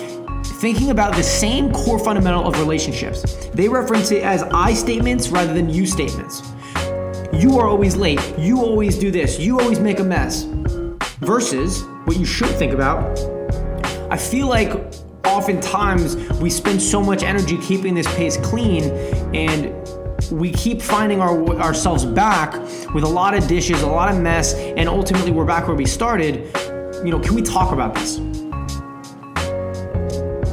thinking 0.60 0.92
about 0.92 1.16
the 1.16 1.24
same 1.24 1.72
core 1.72 2.00
fundamental 2.00 2.48
of 2.48 2.60
relationships. 2.60 3.48
They 3.54 3.70
reference 3.70 4.12
it 4.12 4.24
as 4.24 4.44
I 4.44 4.74
statements 4.74 5.30
rather 5.30 5.54
than 5.54 5.70
you 5.70 5.86
statements. 5.86 6.52
You 7.34 7.58
are 7.60 7.68
always 7.68 7.96
late. 7.96 8.22
You 8.38 8.60
always 8.60 8.98
do 8.98 9.12
this. 9.12 9.40
You 9.40 9.60
always 9.60 9.80
make 9.80 10.00
a 10.00 10.04
mess. 10.04 10.44
Versus 11.22 11.84
what 12.06 12.18
you 12.18 12.26
should 12.26 12.50
think 12.50 12.74
about. 12.74 13.39
I 14.12 14.18
feel 14.18 14.48
like 14.48 14.72
oftentimes 15.24 16.16
we 16.40 16.50
spend 16.50 16.82
so 16.82 17.00
much 17.02 17.22
energy 17.22 17.60
keeping 17.60 17.94
this 17.94 18.08
pace 18.16 18.38
clean 18.38 18.86
and 19.36 19.72
we 20.32 20.52
keep 20.52 20.82
finding 20.82 21.22
our, 21.22 21.48
ourselves 21.60 22.06
back 22.06 22.54
with 22.96 23.04
a 23.04 23.08
lot 23.08 23.36
of 23.36 23.48
dishes, 23.48 23.84
a 23.84 23.88
lot 23.88 24.12
of 24.12 24.20
mess, 24.20 24.56
and 24.56 24.90
ultimately 24.90 25.32
we're 25.32 25.46
back 25.46 25.68
where 25.68 25.76
we 25.76 25.86
started. 25.86 26.52
You 27.06 27.12
know, 27.12 27.20
can 27.20 27.36
we 27.36 27.44
talk 27.44 27.72
about 27.72 27.94
this? 27.94 28.16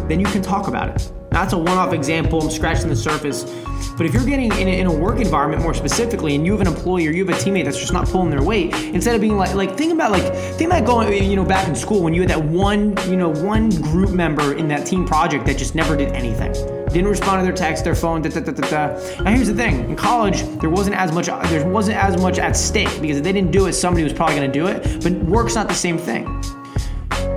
Then 0.06 0.20
you 0.20 0.26
can 0.26 0.42
talk 0.42 0.68
about 0.68 0.90
it. 0.90 1.10
That's 1.30 1.54
a 1.54 1.58
one 1.58 1.78
off 1.78 1.94
example. 1.94 2.42
I'm 2.42 2.50
scratching 2.50 2.90
the 2.90 2.96
surface. 2.96 3.44
But 3.96 4.06
if 4.06 4.12
you're 4.12 4.26
getting 4.26 4.52
in 4.52 4.68
a, 4.68 4.80
in 4.80 4.86
a, 4.86 4.92
work 4.92 5.20
environment 5.20 5.62
more 5.62 5.74
specifically, 5.74 6.34
and 6.34 6.44
you 6.44 6.52
have 6.52 6.60
an 6.60 6.66
employee 6.66 7.08
or 7.08 7.10
you 7.10 7.24
have 7.24 7.34
a 7.34 7.38
teammate 7.38 7.64
that's 7.64 7.78
just 7.78 7.92
not 7.92 8.06
pulling 8.06 8.30
their 8.30 8.42
weight, 8.42 8.74
instead 8.74 9.14
of 9.14 9.20
being 9.20 9.36
like, 9.36 9.54
like 9.54 9.76
think 9.76 9.92
about 9.92 10.10
like 10.10 10.34
think 10.56 10.70
about 10.70 10.84
going, 10.84 11.24
you 11.24 11.36
know, 11.36 11.44
back 11.44 11.66
in 11.66 11.74
school 11.74 12.02
when 12.02 12.12
you 12.12 12.20
had 12.20 12.30
that 12.30 12.42
one, 12.42 12.94
you 13.08 13.16
know, 13.16 13.30
one 13.30 13.70
group 13.70 14.10
member 14.10 14.54
in 14.54 14.68
that 14.68 14.86
team 14.86 15.06
project 15.06 15.46
that 15.46 15.56
just 15.56 15.74
never 15.74 15.96
did 15.96 16.12
anything 16.12 16.52
didn't 16.96 17.10
respond 17.10 17.40
to 17.40 17.44
their 17.44 17.54
text, 17.54 17.84
their 17.84 17.94
phone, 17.94 18.22
da, 18.22 18.30
da, 18.30 18.40
da, 18.40 18.52
da, 18.52 18.68
da. 18.68 19.22
Now 19.22 19.30
here's 19.30 19.48
the 19.48 19.54
thing: 19.54 19.90
in 19.90 19.96
college, 19.96 20.42
there 20.60 20.70
wasn't 20.70 20.96
as 20.96 21.12
much 21.12 21.26
there 21.26 21.68
wasn't 21.68 21.98
as 21.98 22.20
much 22.20 22.38
at 22.38 22.56
stake 22.56 23.00
because 23.00 23.18
if 23.18 23.24
they 23.24 23.32
didn't 23.32 23.50
do 23.50 23.66
it, 23.66 23.74
somebody 23.74 24.02
was 24.02 24.12
probably 24.12 24.36
going 24.36 24.50
to 24.50 24.58
do 24.58 24.66
it. 24.66 25.02
But 25.02 25.12
work's 25.28 25.54
not 25.54 25.68
the 25.68 25.74
same 25.74 25.98
thing. 25.98 26.24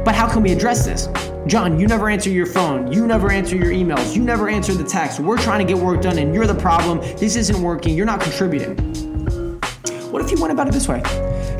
But 0.05 0.15
how 0.15 0.31
can 0.31 0.41
we 0.43 0.51
address 0.51 0.85
this? 0.85 1.07
John, 1.49 1.79
you 1.79 1.87
never 1.87 2.11
answer 2.11 2.29
your 2.29 2.45
phone. 2.45 2.91
You 2.91 3.07
never 3.07 3.31
answer 3.31 3.55
your 3.55 3.71
emails. 3.71 4.15
You 4.15 4.21
never 4.23 4.47
answer 4.47 4.71
the 4.73 4.83
text. 4.83 5.19
We're 5.19 5.39
trying 5.39 5.65
to 5.65 5.73
get 5.73 5.81
work 5.81 5.99
done 5.99 6.19
and 6.19 6.31
you're 6.31 6.45
the 6.45 6.53
problem. 6.53 6.99
This 7.17 7.35
isn't 7.35 7.59
working. 7.59 7.97
You're 7.97 8.05
not 8.05 8.21
contributing. 8.21 8.77
What 10.11 10.21
if 10.23 10.29
you 10.29 10.39
went 10.39 10.53
about 10.53 10.67
it 10.67 10.73
this 10.73 10.87
way? 10.87 11.01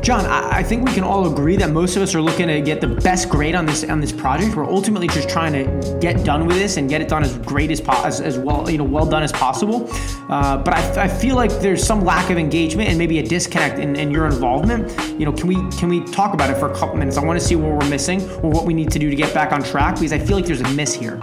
John, 0.02 0.24
I, 0.24 0.62
think 0.62 0.86
we 0.86 0.94
can 0.94 1.04
all 1.04 1.30
agree 1.30 1.56
that 1.56 1.70
most 1.72 1.94
of 1.94 2.02
us 2.02 2.14
are 2.14 2.22
looking 2.22 2.48
to 2.48 2.62
get 2.62 2.80
the 2.80 2.86
best 2.86 3.28
grade 3.28 3.54
on 3.54 3.66
this 3.66 3.84
on 3.84 4.00
this 4.00 4.12
project. 4.12 4.56
We're 4.56 4.64
ultimately 4.64 5.08
just 5.08 5.28
trying 5.28 5.52
to 5.52 5.98
get 6.00 6.24
done 6.24 6.46
with 6.46 6.56
this 6.56 6.78
and 6.78 6.88
get 6.88 7.02
it 7.02 7.08
done 7.08 7.22
as 7.22 7.36
great 7.38 7.70
as 7.70 7.82
po- 7.82 8.02
as, 8.02 8.18
as 8.20 8.38
well, 8.38 8.68
you 8.70 8.78
know, 8.78 8.84
well 8.84 9.04
done 9.04 9.22
as 9.22 9.30
possible. 9.30 9.90
Uh, 10.30 10.56
but 10.56 10.72
I, 10.72 11.04
I, 11.04 11.08
feel 11.08 11.36
like 11.36 11.50
there's 11.60 11.86
some 11.86 12.02
lack 12.02 12.30
of 12.30 12.38
engagement 12.38 12.88
and 12.88 12.96
maybe 12.96 13.18
a 13.18 13.22
disconnect 13.22 13.78
in, 13.78 13.94
in, 13.94 14.10
your 14.10 14.24
involvement. 14.24 14.90
You 15.20 15.26
know, 15.26 15.32
can 15.32 15.46
we 15.46 15.56
can 15.76 15.90
we 15.90 16.02
talk 16.06 16.32
about 16.32 16.48
it 16.48 16.56
for 16.56 16.70
a 16.70 16.74
couple 16.74 16.96
minutes? 16.96 17.18
I 17.18 17.24
want 17.24 17.38
to 17.38 17.44
see 17.44 17.56
what 17.56 17.70
we're 17.70 17.90
missing 17.90 18.22
or 18.40 18.50
what 18.50 18.64
we 18.64 18.72
need 18.72 18.90
to 18.92 18.98
do 18.98 19.10
to 19.10 19.16
get 19.16 19.34
back 19.34 19.52
on 19.52 19.62
track 19.62 19.96
because 19.96 20.14
I 20.14 20.18
feel 20.18 20.36
like 20.36 20.46
there's 20.46 20.62
a 20.62 20.68
miss 20.70 20.94
here. 20.94 21.16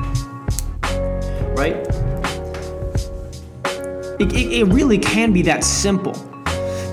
Right? 1.55 1.75
It, 4.19 4.33
it, 4.33 4.53
it 4.53 4.63
really 4.65 4.99
can 4.99 5.33
be 5.33 5.41
that 5.43 5.63
simple. 5.63 6.13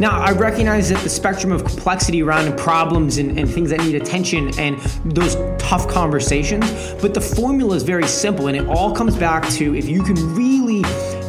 Now, 0.01 0.21
I 0.21 0.33
recognize 0.33 0.89
that 0.89 1.01
the 1.05 1.09
spectrum 1.09 1.53
of 1.53 1.65
complexity 1.65 2.21
around 2.21 2.59
problems 2.59 3.19
and, 3.19 3.39
and 3.39 3.49
things 3.49 3.71
that 3.71 3.79
need 3.79 3.95
attention 3.95 4.59
and 4.59 4.77
those 5.05 5.37
tough 5.57 5.87
conversations, 5.87 6.69
but 7.01 7.15
the 7.15 7.21
formula 7.21 7.77
is 7.77 7.85
very 7.85 8.09
simple 8.09 8.49
and 8.49 8.57
it 8.57 8.67
all 8.67 8.93
comes 8.93 9.17
back 9.17 9.49
to 9.51 9.75
if 9.77 9.89
you 9.89 10.03
can 10.03 10.17
really 10.35 10.63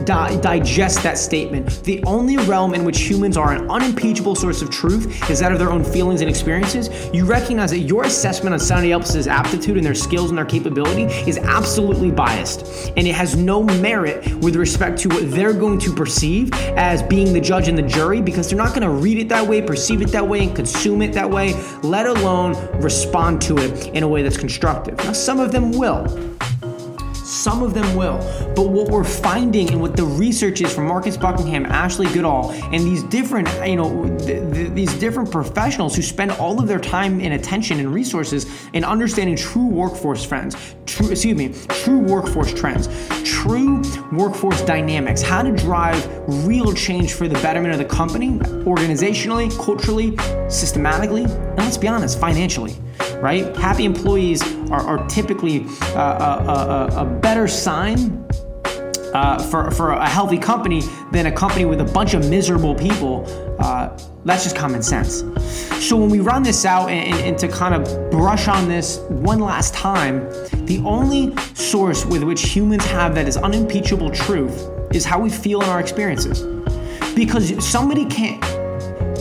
di- 0.05 0.37
digest 0.41 1.03
that 1.03 1.17
statement. 1.17 1.83
The 1.83 2.03
only 2.05 2.37
realm 2.37 2.73
in 2.73 2.83
which 2.85 2.99
humans 2.99 3.37
are 3.37 3.53
an 3.53 3.69
unimpeachable 3.69 4.35
source 4.35 4.61
of 4.61 4.69
truth 4.69 5.29
is 5.29 5.39
that 5.39 5.51
of 5.51 5.59
their 5.59 5.71
own 5.71 5.83
feelings 5.83 6.21
and 6.21 6.29
experiences. 6.29 6.89
You 7.13 7.25
recognize 7.25 7.71
that 7.71 7.79
your 7.79 8.03
assessment 8.03 8.53
on 8.53 8.59
somebody 8.59 8.91
else's 8.91 9.27
aptitude 9.27 9.77
and 9.77 9.85
their 9.85 9.95
skills 9.95 10.29
and 10.29 10.37
their 10.37 10.45
capability 10.45 11.03
is 11.29 11.37
absolutely 11.39 12.11
biased, 12.11 12.91
and 12.95 13.07
it 13.07 13.15
has 13.15 13.35
no 13.35 13.63
merit 13.63 14.35
with 14.37 14.55
respect 14.55 14.99
to 14.99 15.09
what 15.09 15.31
they're 15.31 15.53
going 15.53 15.79
to 15.79 15.93
perceive 15.93 16.53
as 16.53 17.01
being 17.03 17.33
the 17.33 17.41
judge 17.41 17.67
and 17.67 17.77
the 17.77 17.83
jury 17.83 18.21
because 18.21 18.49
they're 18.49 18.57
not 18.57 18.69
going 18.69 18.81
to 18.81 18.89
read 18.89 19.17
it 19.17 19.29
that 19.29 19.45
way, 19.45 19.61
perceive 19.61 20.01
it 20.01 20.09
that 20.09 20.27
way, 20.27 20.43
and 20.43 20.55
consume 20.55 21.01
it 21.01 21.13
that 21.13 21.29
way, 21.29 21.53
let 21.81 22.05
alone 22.05 22.53
respond 22.81 23.41
to 23.41 23.57
it 23.57 23.87
in 23.87 24.03
a 24.03 24.07
way 24.07 24.21
that's 24.21 24.37
constructive. 24.37 24.97
Now, 24.97 25.13
some 25.13 25.39
of 25.39 25.51
them 25.51 25.71
will. 25.71 26.05
Some 27.25 27.63
of 27.63 27.73
them 27.73 27.95
will. 27.95 28.17
But 28.55 28.69
what 28.69 28.89
we're 28.89 29.03
finding 29.03 29.71
and 29.71 29.81
what 29.81 29.97
the 29.97 30.03
research 30.03 30.61
is 30.61 30.71
from 30.71 30.85
Marcus 30.85 31.17
Buckingham, 31.17 31.65
Ashley 31.65 32.05
Goodall, 32.13 32.51
and 32.51 32.75
these 32.75 33.01
different, 33.01 33.49
you 33.67 33.77
know, 33.77 34.15
th- 34.19 34.53
th- 34.53 34.71
these 34.73 34.93
different 34.99 35.31
professionals 35.31 35.95
who 35.95 36.03
spend 36.03 36.31
all 36.33 36.59
of 36.59 36.67
their 36.67 36.79
time 36.79 37.19
and 37.19 37.33
attention 37.33 37.79
and 37.79 37.91
resources 37.91 38.45
in 38.73 38.83
understanding 38.83 39.35
true 39.35 39.65
workforce 39.65 40.23
trends, 40.23 40.55
true, 40.85 41.09
excuse 41.09 41.35
me, 41.35 41.49
true 41.83 41.97
workforce 41.97 42.53
trends, 42.53 42.89
true 43.23 43.81
workforce 44.11 44.61
dynamics, 44.61 45.23
how 45.23 45.41
to 45.41 45.51
drive 45.51 46.07
real 46.45 46.73
change 46.73 47.13
for 47.13 47.27
the 47.27 47.39
betterment 47.41 47.73
of 47.73 47.79
the 47.79 47.85
company, 47.85 48.37
organizationally, 48.65 49.49
culturally, 49.57 50.15
systematically, 50.47 51.23
and 51.23 51.57
let's 51.57 51.77
be 51.77 51.87
honest, 51.87 52.19
financially 52.19 52.77
right? 53.25 53.57
Happy 53.57 53.85
employees 53.85 54.43
are, 54.69 54.81
are 54.81 55.07
typically 55.07 55.65
uh, 55.95 56.43
a, 56.45 56.99
a, 56.99 57.01
a, 57.01 57.05
better 57.05 57.47
sign 57.47 58.23
uh, 59.15 59.39
for, 59.49 59.71
for 59.71 59.93
a 59.93 60.07
healthy 60.07 60.37
company 60.37 60.83
than 61.11 61.25
a 61.25 61.31
company 61.31 61.65
with 61.65 61.81
a 61.81 61.85
bunch 61.85 62.13
of 62.13 62.29
miserable 62.29 62.75
people. 62.75 63.25
Uh, 63.57 63.97
that's 64.25 64.43
just 64.43 64.55
common 64.55 64.83
sense. 64.83 65.23
So 65.83 65.97
when 65.97 66.11
we 66.11 66.19
run 66.19 66.43
this 66.43 66.65
out 66.65 66.89
and, 66.91 67.19
and 67.21 67.35
to 67.39 67.47
kind 67.47 67.73
of 67.73 68.11
brush 68.11 68.47
on 68.47 68.69
this 68.69 68.99
one 69.09 69.39
last 69.39 69.73
time, 69.73 70.19
the 70.67 70.83
only 70.85 71.35
source 71.55 72.05
with 72.05 72.21
which 72.21 72.43
humans 72.43 72.85
have 72.85 73.15
that 73.15 73.27
is 73.27 73.37
unimpeachable 73.37 74.11
truth 74.11 74.69
is 74.93 75.03
how 75.03 75.19
we 75.19 75.31
feel 75.31 75.63
in 75.63 75.69
our 75.69 75.79
experiences. 75.79 76.43
Because 77.15 77.67
somebody 77.67 78.05
can't. 78.05 78.43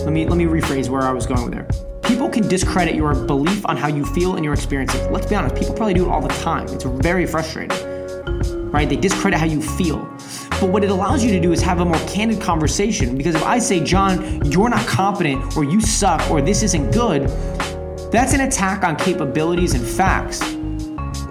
Let 0.05 0.13
me 0.13 0.27
let 0.27 0.37
me 0.37 0.45
rephrase 0.45 0.91
where 0.91 1.03
I 1.03 1.13
was 1.13 1.27
going 1.27 1.45
with 1.45 1.55
there 1.55 1.94
People 2.05 2.29
can 2.29 2.47
discredit 2.47 2.95
your 2.95 3.15
belief 3.15 3.65
on 3.67 3.77
how 3.77 3.89
you 3.89 4.05
feel 4.05 4.37
and 4.37 4.45
your 4.45 4.55
experiences. 4.55 5.07
Let's 5.09 5.27
be 5.27 5.35
honest, 5.35 5.55
people 5.57 5.75
probably 5.75 5.95
do 5.95 6.05
it 6.05 6.11
all 6.11 6.21
the 6.21 6.29
time. 6.29 6.67
It's 6.69 6.85
very 6.85 7.27
frustrating, 7.27 7.77
right? 8.71 8.89
They 8.89 8.97
discredit 8.97 9.41
how 9.41 9.47
you 9.47 9.63
feel. 9.63 9.99
But 10.61 10.71
what 10.71 10.85
it 10.85 10.91
allows 10.91 11.25
you 11.25 11.31
to 11.33 11.41
do 11.41 11.53
is 11.53 11.63
have 11.63 11.81
a 11.81 11.85
more 11.85 11.99
candid 12.07 12.41
conversation. 12.41 13.17
Because 13.17 13.35
if 13.35 13.43
I 13.43 13.59
say, 13.59 13.81
John, 13.83 14.45
you're 14.51 14.69
not 14.69 14.87
competent, 14.87 15.57
or 15.57 15.65
you 15.65 15.81
suck, 15.81 16.31
or 16.31 16.43
this 16.43 16.63
isn't 16.63 16.93
good, 16.93 17.29
that's 18.13 18.35
an 18.35 18.43
attack 18.43 18.85
on 18.85 18.97
capabilities 18.97 19.75
and 19.75 19.85
facts 19.85 20.41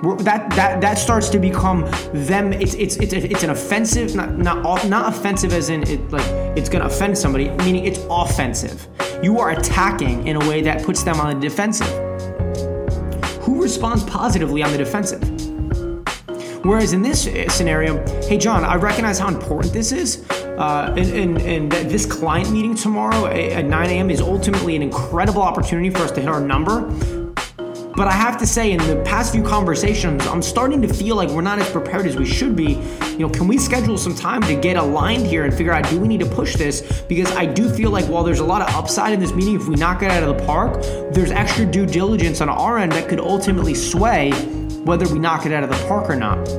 that 0.03 0.49
that 0.51 0.81
that 0.81 0.97
starts 0.97 1.29
to 1.29 1.39
become 1.39 1.81
them. 2.13 2.51
It's 2.51 2.73
it's 2.73 2.97
it's 2.97 3.13
it's 3.13 3.43
an 3.43 3.51
offensive, 3.51 4.15
not 4.15 4.37
not 4.37 4.87
not 4.89 5.13
offensive 5.13 5.53
as 5.53 5.69
in 5.69 5.83
it 5.83 6.11
like 6.11 6.25
it's 6.57 6.67
gonna 6.67 6.85
offend 6.85 7.17
somebody, 7.17 7.49
meaning 7.63 7.85
it's 7.85 7.99
offensive. 8.09 8.87
You 9.23 9.39
are 9.39 9.51
attacking 9.51 10.27
in 10.27 10.35
a 10.35 10.39
way 10.49 10.61
that 10.63 10.83
puts 10.83 11.01
them 11.01 11.21
on 11.21 11.39
the 11.39 11.47
defensive. 11.47 11.87
Who 13.43 13.63
responds 13.63 14.03
positively 14.03 14.61
on 14.61 14.73
the 14.73 14.77
defensive? 14.77 15.21
Whereas 16.65 16.91
in 16.91 17.01
this 17.01 17.23
scenario, 17.47 18.05
hey 18.27 18.37
John, 18.37 18.65
I 18.65 18.75
recognize 18.75 19.19
how 19.19 19.29
important 19.29 19.71
this 19.71 19.93
is, 19.93 20.29
uh, 20.29 20.93
and, 20.97 21.37
and, 21.37 21.41
and 21.41 21.71
this 21.71 22.05
client 22.05 22.51
meeting 22.51 22.75
tomorrow 22.75 23.27
at 23.27 23.63
9 23.63 23.89
a.m. 23.89 24.11
is 24.11 24.19
ultimately 24.19 24.75
an 24.75 24.81
incredible 24.81 25.41
opportunity 25.41 25.89
for 25.89 25.99
us 25.99 26.11
to 26.11 26.19
hit 26.19 26.27
our 26.27 26.41
number. 26.41 26.81
But 27.95 28.07
I 28.07 28.13
have 28.13 28.39
to 28.39 28.47
say, 28.47 28.71
in 28.71 28.79
the 28.79 29.03
past 29.05 29.31
few 29.31 29.43
conversations, 29.43 30.25
I'm 30.25 30.41
starting 30.41 30.81
to 30.81 30.91
feel 30.91 31.15
like 31.15 31.29
we're 31.29 31.41
not 31.41 31.59
as 31.59 31.69
prepared 31.69 32.07
as 32.07 32.15
we 32.15 32.25
should 32.25 32.55
be. 32.55 32.81
You 33.12 33.19
know, 33.19 33.29
can 33.29 33.47
we 33.47 33.59
schedule 33.59 34.00
some 34.00 34.15
time 34.15 34.41
to 34.43 34.55
get 34.55 34.77
aligned 34.77 35.27
here 35.27 35.45
and 35.45 35.53
figure 35.53 35.73
out 35.73 35.88
do 35.89 36.00
we 36.00 36.07
need 36.07 36.21
to 36.21 36.25
push 36.25 36.55
this? 36.55 37.03
Because 37.03 37.31
I 37.33 37.45
do 37.45 37.69
feel 37.69 37.91
like 37.91 38.05
while 38.05 38.23
there's 38.23 38.39
a 38.39 38.45
lot 38.45 38.63
of 38.63 38.75
upside 38.75 39.13
in 39.13 39.19
this 39.19 39.31
meeting, 39.33 39.55
if 39.55 39.67
we 39.67 39.75
knock 39.75 40.01
it 40.01 40.09
out 40.09 40.23
of 40.23 40.35
the 40.35 40.43
park, 40.43 40.81
there's 41.13 41.29
extra 41.29 41.67
due 41.67 41.85
diligence 41.85 42.41
on 42.41 42.50
our 42.50 42.79
end 42.79 42.93
that 42.93 43.07
could 43.07 43.19
ultimately 43.19 43.75
sway 43.75 44.31
whether 44.85 45.07
we 45.13 45.19
knock 45.19 45.45
it 45.45 45.51
out 45.51 45.63
of 45.63 45.69
the 45.69 45.88
park 45.88 46.09
or 46.09 46.15
not. 46.15 46.50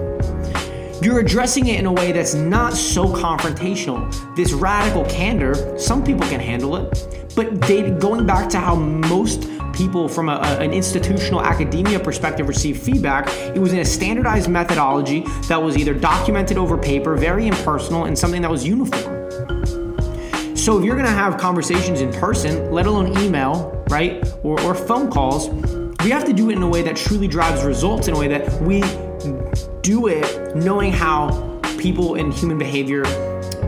You're 1.03 1.19
addressing 1.19 1.67
it 1.67 1.81
in 1.81 1.87
a 1.87 1.93
way 1.93 2.13
that's 2.13 2.35
not 2.35 2.75
so 2.75 3.07
confrontational. 3.07 4.37
This 4.37 4.53
radical 4.53 5.05
candor, 5.07 5.77
some 5.81 6.05
people 6.05 6.27
can 6.29 6.39
handle 6.39 6.77
it, 6.77 7.33
but 7.35 7.61
they, 7.63 7.91
going 7.91 8.25
back 8.25 8.49
to 8.51 8.61
how 8.61 8.77
most 8.77 9.49
people 9.75 10.09
from 10.09 10.29
a, 10.29 10.37
an 10.61 10.73
institutional 10.73 11.43
academia 11.43 11.99
perspective 11.99 12.49
receive 12.49 12.79
feedback, 12.79 13.29
it 13.55 13.59
was 13.59 13.73
in 13.73 13.81
a 13.81 13.85
standardized 13.85 14.49
methodology 14.49 15.25
that 15.49 15.61
was 15.63 15.77
either 15.77 15.95
documented 15.95 16.57
over 16.59 16.79
paper, 16.79 17.17
very 17.17 17.47
impersonal, 17.47 18.05
and 18.05 18.19
something 18.19 18.43
that 18.43 18.51
was 18.51 18.67
uniform. 18.67 19.25
So 20.57 20.79
if 20.79 20.85
you're 20.85 20.97
gonna 20.97 21.09
have 21.11 21.37
conversations 21.37 22.01
in 22.01 22.13
person, 22.13 22.73
let 22.73 22.87
alone 22.87 23.19
email, 23.19 23.85
right, 23.91 24.27
or, 24.43 24.61
or 24.63 24.75
phone 24.75 25.11
calls, 25.11 25.49
we 26.03 26.11
have 26.11 26.25
to 26.25 26.33
do 26.33 26.51
it 26.51 26.57
in 26.57 26.63
a 26.63 26.69
way 26.69 26.83
that 26.83 26.97
truly 26.97 27.29
drives 27.29 27.65
results, 27.65 28.09
in 28.09 28.15
a 28.15 28.19
way 28.19 28.29
that 28.29 28.63
we 28.63 28.81
do 29.83 30.07
it 30.07 30.57
knowing 30.57 30.93
how 30.93 31.61
people 31.79 32.15
and 32.15 32.33
human 32.33 32.57
behavior 32.57 33.03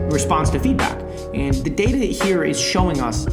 responds 0.09 0.49
to 0.49 0.59
feedback. 0.59 0.99
And 1.33 1.53
the 1.53 1.69
data 1.69 1.97
here 1.97 2.43
is 2.43 2.59
showing 2.59 2.99
us 3.01 3.25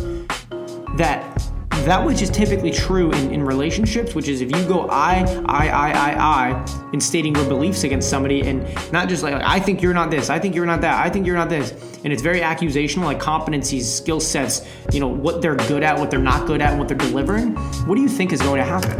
that 0.97 1.43
that 1.85 2.05
which 2.05 2.23
is 2.23 2.31
typically 2.31 2.71
true 2.71 3.11
in, 3.13 3.33
in 3.33 3.43
relationships, 3.43 4.15
which 4.15 4.29
is 4.29 4.41
if 4.41 4.51
you 4.55 4.65
go 4.67 4.89
I, 4.89 5.25
I, 5.47 5.69
I, 5.69 5.91
I, 5.91 6.15
I, 6.15 6.91
in 6.93 7.01
stating 7.01 7.35
your 7.35 7.47
beliefs 7.49 7.85
against 7.85 8.09
somebody, 8.09 8.43
and 8.43 8.63
not 8.93 9.09
just 9.09 9.23
like, 9.23 9.35
like 9.35 9.43
I 9.45 9.61
think 9.61 9.83
you're 9.83 9.95
not 9.95 10.11
this, 10.11 10.31
I 10.31 10.39
think 10.39 10.55
you're 10.55 10.67
not 10.67 10.81
that, 10.83 11.05
I 11.05 11.11
think 11.11 11.27
you're 11.27 11.37
not 11.37 11.49
this, 11.49 11.73
and 12.05 12.13
it's 12.13 12.23
very 12.23 12.41
accusational, 12.41 13.05
like 13.05 13.21
competencies, 13.21 13.83
skill 13.83 14.21
sets, 14.21 14.67
you 14.93 15.01
know, 15.01 15.09
what 15.09 15.43
they're 15.43 15.57
good 15.57 15.83
at, 15.83 15.99
what 15.99 16.11
they're 16.11 16.21
not 16.21 16.47
good 16.47 16.61
at, 16.61 16.79
what 16.79 16.89
they're 16.89 16.97
delivering. 16.97 17.55
What 17.87 17.97
do 17.97 18.03
you 18.03 18.09
think 18.09 18.33
is 18.33 18.41
going 18.43 18.61
to 18.61 18.65
happen? 18.65 18.93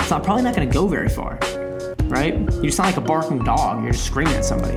It's 0.00 0.10
not 0.10 0.24
probably 0.24 0.42
not 0.42 0.54
going 0.54 0.68
to 0.68 0.74
go 0.74 0.86
very 0.86 1.08
far 1.08 1.38
right? 2.12 2.34
You 2.62 2.70
sound 2.70 2.88
like 2.88 2.98
a 2.98 3.00
barking 3.00 3.42
dog. 3.42 3.82
You're 3.82 3.92
just 3.92 4.04
screaming 4.04 4.34
at 4.34 4.44
somebody. 4.44 4.76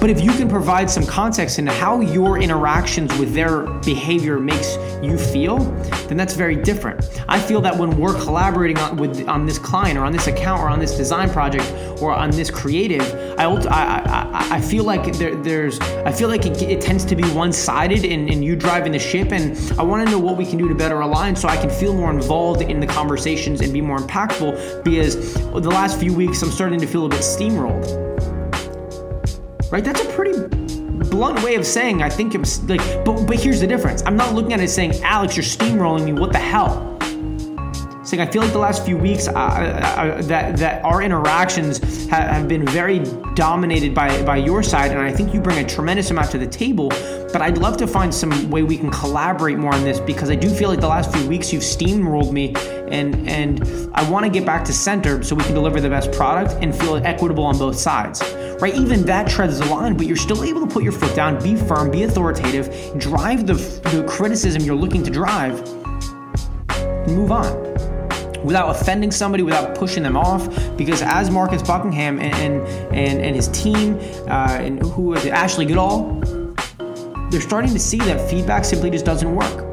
But 0.00 0.10
if 0.10 0.20
you 0.20 0.32
can 0.32 0.48
provide 0.48 0.90
some 0.90 1.06
context 1.06 1.58
into 1.58 1.72
how 1.72 2.00
your 2.00 2.38
interactions 2.38 3.16
with 3.18 3.32
their 3.32 3.62
behavior 3.80 4.38
makes 4.40 4.76
you 5.02 5.16
feel, 5.16 5.58
then 6.08 6.16
that's 6.16 6.34
very 6.34 6.56
different. 6.56 7.22
I 7.28 7.38
feel 7.38 7.60
that 7.62 7.76
when 7.76 7.96
we're 7.96 8.14
collaborating 8.20 8.78
on, 8.78 8.96
with 8.96 9.26
on 9.28 9.46
this 9.46 9.58
client 9.58 9.98
or 9.98 10.04
on 10.04 10.12
this 10.12 10.26
account 10.26 10.60
or 10.60 10.68
on 10.68 10.80
this 10.80 10.96
design 10.96 11.30
project 11.30 11.70
or 12.02 12.12
on 12.12 12.30
this 12.30 12.50
creative, 12.50 13.02
I 13.38 13.44
I, 13.44 13.68
I, 13.70 14.48
I 14.56 14.60
feel 14.60 14.84
like 14.84 15.16
there, 15.16 15.34
there's 15.36 15.78
I 15.80 16.12
feel 16.12 16.28
like 16.28 16.44
it, 16.44 16.60
it 16.62 16.80
tends 16.80 17.04
to 17.06 17.16
be 17.16 17.22
one-sided 17.30 18.04
and, 18.04 18.28
and 18.28 18.44
you 18.44 18.56
driving 18.56 18.92
the 18.92 18.98
ship, 18.98 19.32
and 19.32 19.56
I 19.78 19.82
want 19.84 20.04
to 20.06 20.10
know 20.10 20.18
what 20.18 20.36
we 20.36 20.44
can 20.44 20.58
do 20.58 20.68
to 20.68 20.74
better 20.74 21.00
align 21.00 21.36
so 21.36 21.48
I 21.48 21.56
can 21.56 21.70
feel 21.70 21.94
more 21.94 22.10
involved 22.10 22.62
in 22.62 22.80
the 22.80 22.86
conversations 22.86 23.60
and 23.60 23.72
be 23.72 23.80
more 23.80 23.98
impactful. 23.98 24.84
Because 24.84 25.34
the 25.34 25.70
last 25.70 25.98
few 26.00 26.12
weeks 26.12 26.42
I'm 26.42 26.50
starting 26.50 26.64
starting 26.64 26.80
to 26.80 26.86
feel 26.86 27.04
a 27.04 27.08
bit 27.10 27.20
steamrolled. 27.20 28.03
Right? 29.70 29.84
That's 29.84 30.00
a 30.00 30.08
pretty 30.12 30.48
blunt 31.10 31.42
way 31.42 31.54
of 31.56 31.66
saying 31.66 32.02
I 32.02 32.08
think 32.08 32.34
it's 32.34 32.62
like 32.64 32.80
but 33.04 33.26
but 33.26 33.38
here's 33.38 33.60
the 33.60 33.66
difference. 33.66 34.02
I'm 34.06 34.16
not 34.16 34.34
looking 34.34 34.52
at 34.52 34.60
it 34.60 34.68
saying, 34.68 35.02
Alex, 35.02 35.36
you're 35.36 35.44
steamrolling 35.44 36.04
me. 36.04 36.12
What 36.12 36.32
the 36.32 36.38
hell? 36.38 36.94
saying 38.04 38.20
I 38.20 38.30
feel 38.30 38.42
like 38.42 38.52
the 38.52 38.58
last 38.58 38.84
few 38.84 38.96
weeks 38.96 39.28
uh, 39.28 39.32
uh, 39.32 40.22
that 40.22 40.56
that 40.58 40.84
our 40.84 41.02
interactions 41.02 41.78
have, 42.08 42.28
have 42.28 42.48
been 42.48 42.66
very 42.66 43.00
dominated 43.34 43.94
by 43.94 44.22
by 44.22 44.36
your 44.36 44.62
side, 44.62 44.90
and 44.90 45.00
I 45.00 45.12
think 45.12 45.34
you 45.34 45.40
bring 45.40 45.58
a 45.58 45.68
tremendous 45.68 46.10
amount 46.10 46.30
to 46.32 46.38
the 46.38 46.46
table. 46.46 46.88
But 47.32 47.42
I'd 47.42 47.58
love 47.58 47.76
to 47.78 47.86
find 47.86 48.14
some 48.14 48.50
way 48.50 48.62
we 48.62 48.76
can 48.76 48.90
collaborate 48.90 49.58
more 49.58 49.74
on 49.74 49.82
this 49.82 49.98
because 49.98 50.30
I 50.30 50.36
do 50.36 50.48
feel 50.48 50.68
like 50.68 50.80
the 50.80 50.88
last 50.88 51.12
few 51.12 51.26
weeks 51.26 51.52
you've 51.52 51.62
steamrolled 51.62 52.32
me, 52.32 52.54
and 52.88 53.28
and 53.28 53.90
I 53.94 54.08
want 54.08 54.24
to 54.24 54.30
get 54.30 54.46
back 54.46 54.64
to 54.66 54.72
center 54.72 55.22
so 55.22 55.34
we 55.34 55.44
can 55.44 55.54
deliver 55.54 55.80
the 55.80 55.90
best 55.90 56.12
product 56.12 56.52
and 56.62 56.74
feel 56.74 56.96
equitable 56.96 57.44
on 57.44 57.58
both 57.58 57.76
sides. 57.76 58.22
Right? 58.60 58.74
Even 58.74 59.02
that 59.02 59.28
treads 59.28 59.58
the 59.58 59.66
line, 59.66 59.96
but 59.96 60.06
you're 60.06 60.16
still 60.16 60.44
able 60.44 60.60
to 60.60 60.72
put 60.72 60.82
your 60.82 60.92
foot 60.92 61.14
down, 61.14 61.42
be 61.42 61.56
firm, 61.56 61.90
be 61.90 62.04
authoritative, 62.04 62.98
drive 62.98 63.46
the 63.46 63.54
the 63.54 64.04
criticism 64.08 64.62
you're 64.62 64.76
looking 64.76 65.02
to 65.02 65.10
drive, 65.10 65.60
and 66.68 67.16
move 67.16 67.32
on 67.32 67.74
without 68.44 68.68
offending 68.68 69.10
somebody, 69.10 69.42
without 69.42 69.74
pushing 69.74 70.02
them 70.02 70.16
off. 70.16 70.46
Because 70.76 71.02
as 71.02 71.30
Marcus 71.30 71.62
Buckingham 71.62 72.20
and 72.20 72.66
and, 72.94 73.20
and 73.20 73.36
his 73.36 73.48
team, 73.48 73.96
uh, 74.28 74.58
and 74.60 74.82
who 74.82 75.14
is 75.14 75.24
it, 75.24 75.32
Ashley 75.32 75.66
Goodall, 75.66 76.20
they're 77.30 77.40
starting 77.40 77.72
to 77.72 77.80
see 77.80 77.98
that 77.98 78.30
feedback 78.30 78.64
simply 78.64 78.90
just 78.90 79.04
doesn't 79.04 79.34
work. 79.34 79.64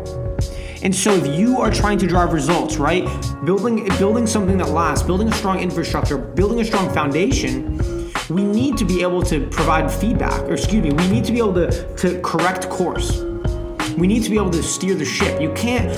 And 0.84 0.96
so 0.96 1.14
if 1.14 1.28
you 1.40 1.60
are 1.60 1.70
trying 1.70 2.00
to 2.00 2.08
drive 2.08 2.34
results, 2.34 2.78
right? 2.78 3.04
Building 3.46 3.88
building 4.00 4.26
something 4.26 4.58
that 4.58 4.70
lasts, 4.70 5.06
building 5.06 5.28
a 5.28 5.34
strong 5.34 5.60
infrastructure, 5.60 6.18
building 6.18 6.60
a 6.60 6.66
strong 6.66 6.92
foundation, 6.92 7.78
we 8.34 8.44
need 8.44 8.78
to 8.78 8.86
be 8.86 9.02
able 9.02 9.22
to 9.24 9.48
provide 9.48 9.92
feedback, 9.92 10.42
or 10.44 10.54
excuse 10.54 10.84
me, 10.84 10.92
we 10.92 11.08
need 11.10 11.26
to 11.26 11.32
be 11.32 11.40
able 11.40 11.54
to, 11.54 11.96
to 11.98 12.20
correct 12.22 12.70
course. 12.70 13.22
We 13.98 14.08
need 14.08 14.24
to 14.24 14.30
be 14.30 14.38
able 14.38 14.52
to 14.52 14.64
steer 14.64 14.96
the 14.96 15.06
ship. 15.06 15.42
You 15.42 15.52
can't 15.54 15.92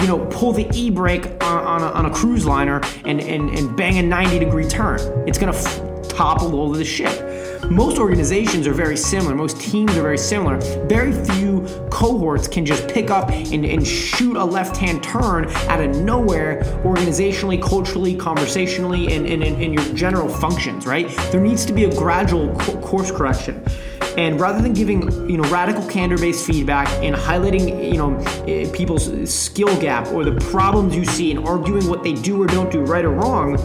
you 0.00 0.06
know, 0.06 0.26
pull 0.30 0.52
the 0.52 0.68
e-brake 0.72 1.26
on, 1.42 1.64
on, 1.64 1.82
a, 1.82 1.86
on 1.86 2.06
a 2.06 2.10
cruise 2.10 2.46
liner 2.46 2.80
and, 3.04 3.20
and, 3.20 3.50
and 3.50 3.76
bang 3.76 3.98
a 3.98 4.02
90 4.02 4.38
degree 4.38 4.66
turn. 4.66 5.00
It's 5.26 5.38
gonna 5.38 5.56
f- 5.56 6.08
topple 6.08 6.60
over 6.60 6.76
the 6.76 6.84
ship. 6.84 7.27
Most 7.70 7.98
organizations 7.98 8.66
are 8.66 8.72
very 8.72 8.96
similar. 8.96 9.34
Most 9.34 9.60
teams 9.60 9.96
are 9.96 10.02
very 10.02 10.18
similar. 10.18 10.58
Very 10.86 11.12
few 11.12 11.62
cohorts 11.90 12.48
can 12.48 12.64
just 12.64 12.88
pick 12.88 13.10
up 13.10 13.30
and, 13.30 13.64
and 13.64 13.86
shoot 13.86 14.36
a 14.36 14.44
left 14.44 14.76
hand 14.76 15.02
turn 15.02 15.46
out 15.68 15.80
of 15.80 15.96
nowhere, 15.96 16.62
organizationally, 16.84 17.62
culturally, 17.62 18.14
conversationally, 18.14 19.12
and 19.12 19.26
in 19.26 19.72
your 19.72 19.84
general 19.94 20.28
functions, 20.28 20.86
right? 20.86 21.08
There 21.30 21.40
needs 21.40 21.64
to 21.66 21.72
be 21.72 21.84
a 21.84 21.94
gradual 21.94 22.54
co- 22.56 22.80
course 22.80 23.10
correction. 23.10 23.62
And 24.16 24.40
rather 24.40 24.60
than 24.60 24.72
giving 24.72 25.30
you 25.30 25.36
know 25.36 25.48
radical 25.48 25.86
candor-based 25.86 26.44
feedback 26.44 26.88
and 27.04 27.14
highlighting 27.14 27.92
you 27.92 27.98
know 27.98 28.16
eh, 28.48 28.68
people's 28.72 29.32
skill 29.32 29.80
gap 29.80 30.08
or 30.08 30.24
the 30.24 30.34
problems 30.50 30.96
you 30.96 31.04
see 31.04 31.30
and 31.30 31.46
arguing 31.46 31.88
what 31.88 32.02
they 32.02 32.14
do 32.14 32.42
or 32.42 32.46
don't 32.46 32.70
do 32.72 32.80
right 32.80 33.04
or 33.04 33.10
wrong, 33.10 33.56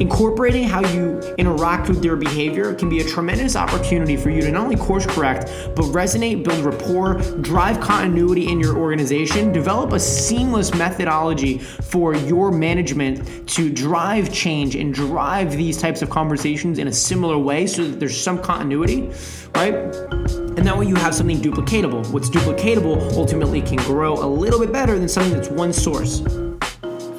Incorporating 0.00 0.66
how 0.66 0.80
you 0.94 1.18
interact 1.36 1.90
with 1.90 2.02
their 2.02 2.16
behavior 2.16 2.74
can 2.74 2.88
be 2.88 3.00
a 3.00 3.04
tremendous 3.04 3.54
opportunity 3.54 4.16
for 4.16 4.30
you 4.30 4.40
to 4.40 4.50
not 4.50 4.62
only 4.62 4.76
course 4.76 5.04
correct, 5.04 5.50
but 5.76 5.84
resonate, 5.92 6.42
build 6.42 6.64
rapport, 6.64 7.20
drive 7.42 7.80
continuity 7.80 8.48
in 8.48 8.58
your 8.58 8.78
organization, 8.78 9.52
develop 9.52 9.92
a 9.92 10.00
seamless 10.00 10.72
methodology 10.72 11.58
for 11.58 12.14
your 12.14 12.50
management 12.50 13.46
to 13.50 13.70
drive 13.70 14.32
change 14.32 14.74
and 14.74 14.94
drive 14.94 15.52
these 15.52 15.76
types 15.76 16.00
of 16.00 16.08
conversations 16.08 16.78
in 16.78 16.88
a 16.88 16.92
similar 16.92 17.36
way 17.36 17.66
so 17.66 17.84
that 17.84 18.00
there's 18.00 18.18
some 18.18 18.42
continuity, 18.42 19.10
right? 19.54 19.74
And 19.74 20.66
that 20.66 20.78
way 20.78 20.86
you 20.86 20.94
have 20.94 21.14
something 21.14 21.42
duplicatable. 21.42 22.10
What's 22.10 22.30
duplicatable 22.30 23.12
ultimately 23.12 23.60
can 23.60 23.76
grow 23.76 24.14
a 24.14 24.24
little 24.26 24.60
bit 24.60 24.72
better 24.72 24.98
than 24.98 25.10
something 25.10 25.34
that's 25.34 25.50
one 25.50 25.74
source 25.74 26.22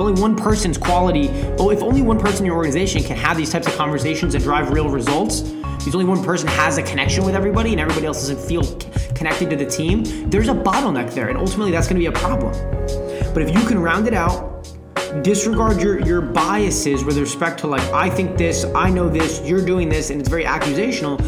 only 0.01 0.21
one 0.21 0.35
person's 0.35 0.77
quality, 0.77 1.27
well, 1.57 1.69
if 1.69 1.81
only 1.81 2.01
one 2.01 2.19
person 2.19 2.39
in 2.39 2.47
your 2.47 2.55
organization 2.55 3.03
can 3.03 3.15
have 3.15 3.37
these 3.37 3.51
types 3.51 3.67
of 3.67 3.75
conversations 3.75 4.35
and 4.35 4.43
drive 4.43 4.71
real 4.71 4.89
results, 4.89 5.41
if 5.87 5.93
only 5.93 6.05
one 6.05 6.23
person 6.23 6.47
has 6.49 6.77
a 6.77 6.83
connection 6.83 7.23
with 7.25 7.35
everybody 7.35 7.71
and 7.71 7.79
everybody 7.79 8.05
else 8.05 8.27
doesn't 8.27 8.39
feel 8.47 8.63
connected 9.15 9.49
to 9.49 9.55
the 9.55 9.65
team, 9.65 10.03
there's 10.29 10.47
a 10.47 10.53
bottleneck 10.53 11.13
there. 11.13 11.29
And 11.29 11.37
ultimately, 11.37 11.71
that's 11.71 11.87
going 11.87 12.01
to 12.01 12.09
be 12.09 12.15
a 12.15 12.19
problem. 12.19 12.51
But 13.33 13.43
if 13.43 13.55
you 13.55 13.65
can 13.65 13.79
round 13.79 14.07
it 14.07 14.13
out, 14.13 14.67
disregard 15.23 15.81
your, 15.81 15.99
your 15.99 16.21
biases 16.21 17.03
with 17.03 17.17
respect 17.17 17.59
to, 17.61 17.67
like, 17.67 17.83
I 17.93 18.09
think 18.09 18.37
this, 18.37 18.65
I 18.75 18.89
know 18.89 19.09
this, 19.09 19.41
you're 19.43 19.65
doing 19.65 19.89
this, 19.89 20.09
and 20.09 20.19
it's 20.19 20.29
very 20.29 20.45
accusational 20.45 21.19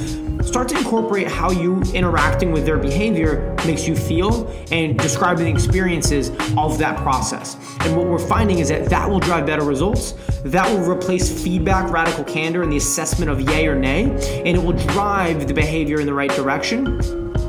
start 0.46 0.68
to 0.70 0.78
incorporate 0.78 1.28
how 1.28 1.52
you 1.52 1.82
interacting 1.94 2.52
with 2.52 2.66
their 2.66 2.78
behavior 2.78 3.56
makes 3.66 3.88
you 3.88 3.96
feel 3.96 4.48
and 4.72 4.98
describing 5.00 5.46
the 5.46 5.52
experiences 5.52 6.30
of 6.58 6.78
that 6.78 6.98
process. 6.98 7.56
And 7.82 7.96
what 7.96 8.08
we're 8.08 8.20
finding 8.20 8.60
is 8.60 8.70
that 8.70 8.90
that 8.90 9.10
will 9.10 9.20
drive 9.20 9.46
better 9.46 9.64
results. 9.64 10.14
That 10.44 10.70
will 10.70 10.90
replace 10.90 11.44
feedback, 11.44 11.92
radical 11.92 12.24
candor, 12.24 12.64
and 12.64 12.72
the 12.72 12.78
assessment 12.78 13.32
of 13.32 13.42
yay 13.42 13.68
or 13.68 13.76
nay, 13.76 14.04
and 14.46 14.58
it 14.58 14.64
will 14.64 14.74
drive 14.74 15.48
the 15.48 15.54
behavior 15.54 16.00
in 16.00 16.06
the 16.06 16.14
right 16.14 16.32
direction 16.32 17.00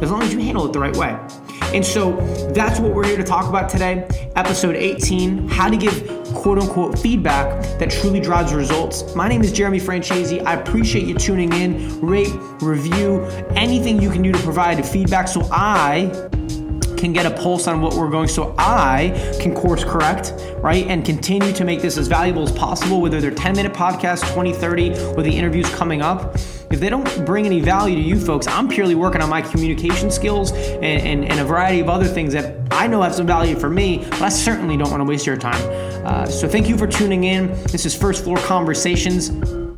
as 0.03 0.11
long 0.11 0.23
as 0.23 0.33
you 0.33 0.41
handle 0.41 0.67
it 0.67 0.73
the 0.73 0.79
right 0.79 0.97
way. 0.97 1.19
And 1.75 1.85
so 1.85 2.13
that's 2.55 2.79
what 2.79 2.95
we're 2.95 3.07
here 3.07 3.17
to 3.17 3.25
talk 3.25 3.49
about 3.49 3.69
today. 3.69 4.07
Episode 4.37 4.77
18 4.77 5.49
How 5.49 5.69
to 5.69 5.77
Give 5.77 6.24
quote 6.45 6.59
unquote 6.59 6.99
feedback 6.99 7.63
that 7.79 7.91
truly 7.91 8.21
drives 8.21 8.53
results. 8.53 9.15
My 9.15 9.29
name 9.29 9.41
is 9.41 9.51
Jeremy 9.51 9.81
Francesi. 9.81 10.45
I 10.45 10.53
appreciate 10.53 11.07
you 11.07 11.15
tuning 11.15 11.51
in. 11.55 11.99
Rate, 12.03 12.35
review, 12.61 13.25
anything 13.57 13.99
you 13.99 14.11
can 14.11 14.21
do 14.21 14.31
to 14.31 14.39
provide 14.41 14.87
feedback 14.87 15.27
so 15.27 15.49
I 15.51 16.11
can 16.99 17.15
get 17.15 17.25
a 17.25 17.31
pulse 17.31 17.67
on 17.67 17.81
what 17.81 17.95
we're 17.95 18.11
going 18.11 18.29
so 18.29 18.55
I 18.59 19.39
can 19.41 19.55
course 19.55 19.85
correct, 19.85 20.35
right? 20.59 20.87
And 20.87 21.03
continue 21.03 21.51
to 21.55 21.65
make 21.65 21.81
this 21.81 21.97
as 21.97 22.09
valuable 22.09 22.43
as 22.43 22.53
possible, 22.53 23.01
whether 23.01 23.23
they're 23.23 23.31
10 23.31 23.57
minute 23.57 23.73
podcasts, 23.73 24.31
20, 24.35 24.53
30, 24.53 24.91
or 25.17 25.23
the 25.23 25.35
interviews 25.35 25.75
coming 25.75 26.03
up 26.03 26.37
if 26.75 26.81
they 26.81 26.91
don't 26.91 27.25
bring 27.25 27.47
any 27.47 27.61
value 27.61 27.95
to 27.95 28.03
you 28.03 28.19
folks, 28.19 28.49
I'm 28.49 28.67
purely 28.67 28.97
working 28.97 29.23
on 29.23 29.31
my 29.31 29.41
communication 29.41 30.11
skills 30.11 30.51
and, 30.51 30.85
and, 30.85 31.25
and 31.25 31.39
a 31.39 31.45
variety 31.45 31.79
of 31.79 31.89
other 31.89 32.07
things 32.07 32.33
that 32.33 32.57
I 32.73 32.89
know 32.89 33.01
have 33.03 33.15
some 33.15 33.29
value 33.29 33.55
for 33.55 33.71
me, 33.71 33.99
but 33.99 34.23
I 34.23 34.29
certainly 34.29 34.77
don't 34.77 34.91
want 34.91 35.01
to 35.01 35.05
waste 35.05 35.25
your 35.25 35.37
time. 35.37 35.63
Uh, 36.05 36.27
so 36.27 36.47
thank 36.47 36.69
you 36.69 36.77
for 36.77 36.87
tuning 36.87 37.25
in. 37.25 37.49
This 37.65 37.87
is 37.87 37.95
First 37.95 38.25
Floor 38.25 38.37
Conversations. 38.39 39.31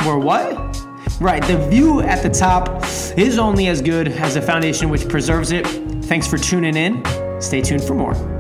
Where 0.05 0.19
what? 0.19 0.77
Right, 1.21 1.43
the 1.43 1.57
view 1.71 2.01
at 2.01 2.23
the 2.23 2.29
top 2.29 2.85
is 3.17 3.39
only 3.39 3.69
as 3.69 3.81
good 3.81 4.09
as 4.09 4.35
the 4.35 4.43
foundation 4.43 4.91
which 4.91 5.09
preserves 5.09 5.53
it. 5.53 5.67
Thanks 6.05 6.27
for 6.27 6.37
tuning 6.37 6.77
in. 6.77 7.03
Stay 7.41 7.62
tuned 7.62 7.85
for 7.85 7.95
more. 7.95 8.36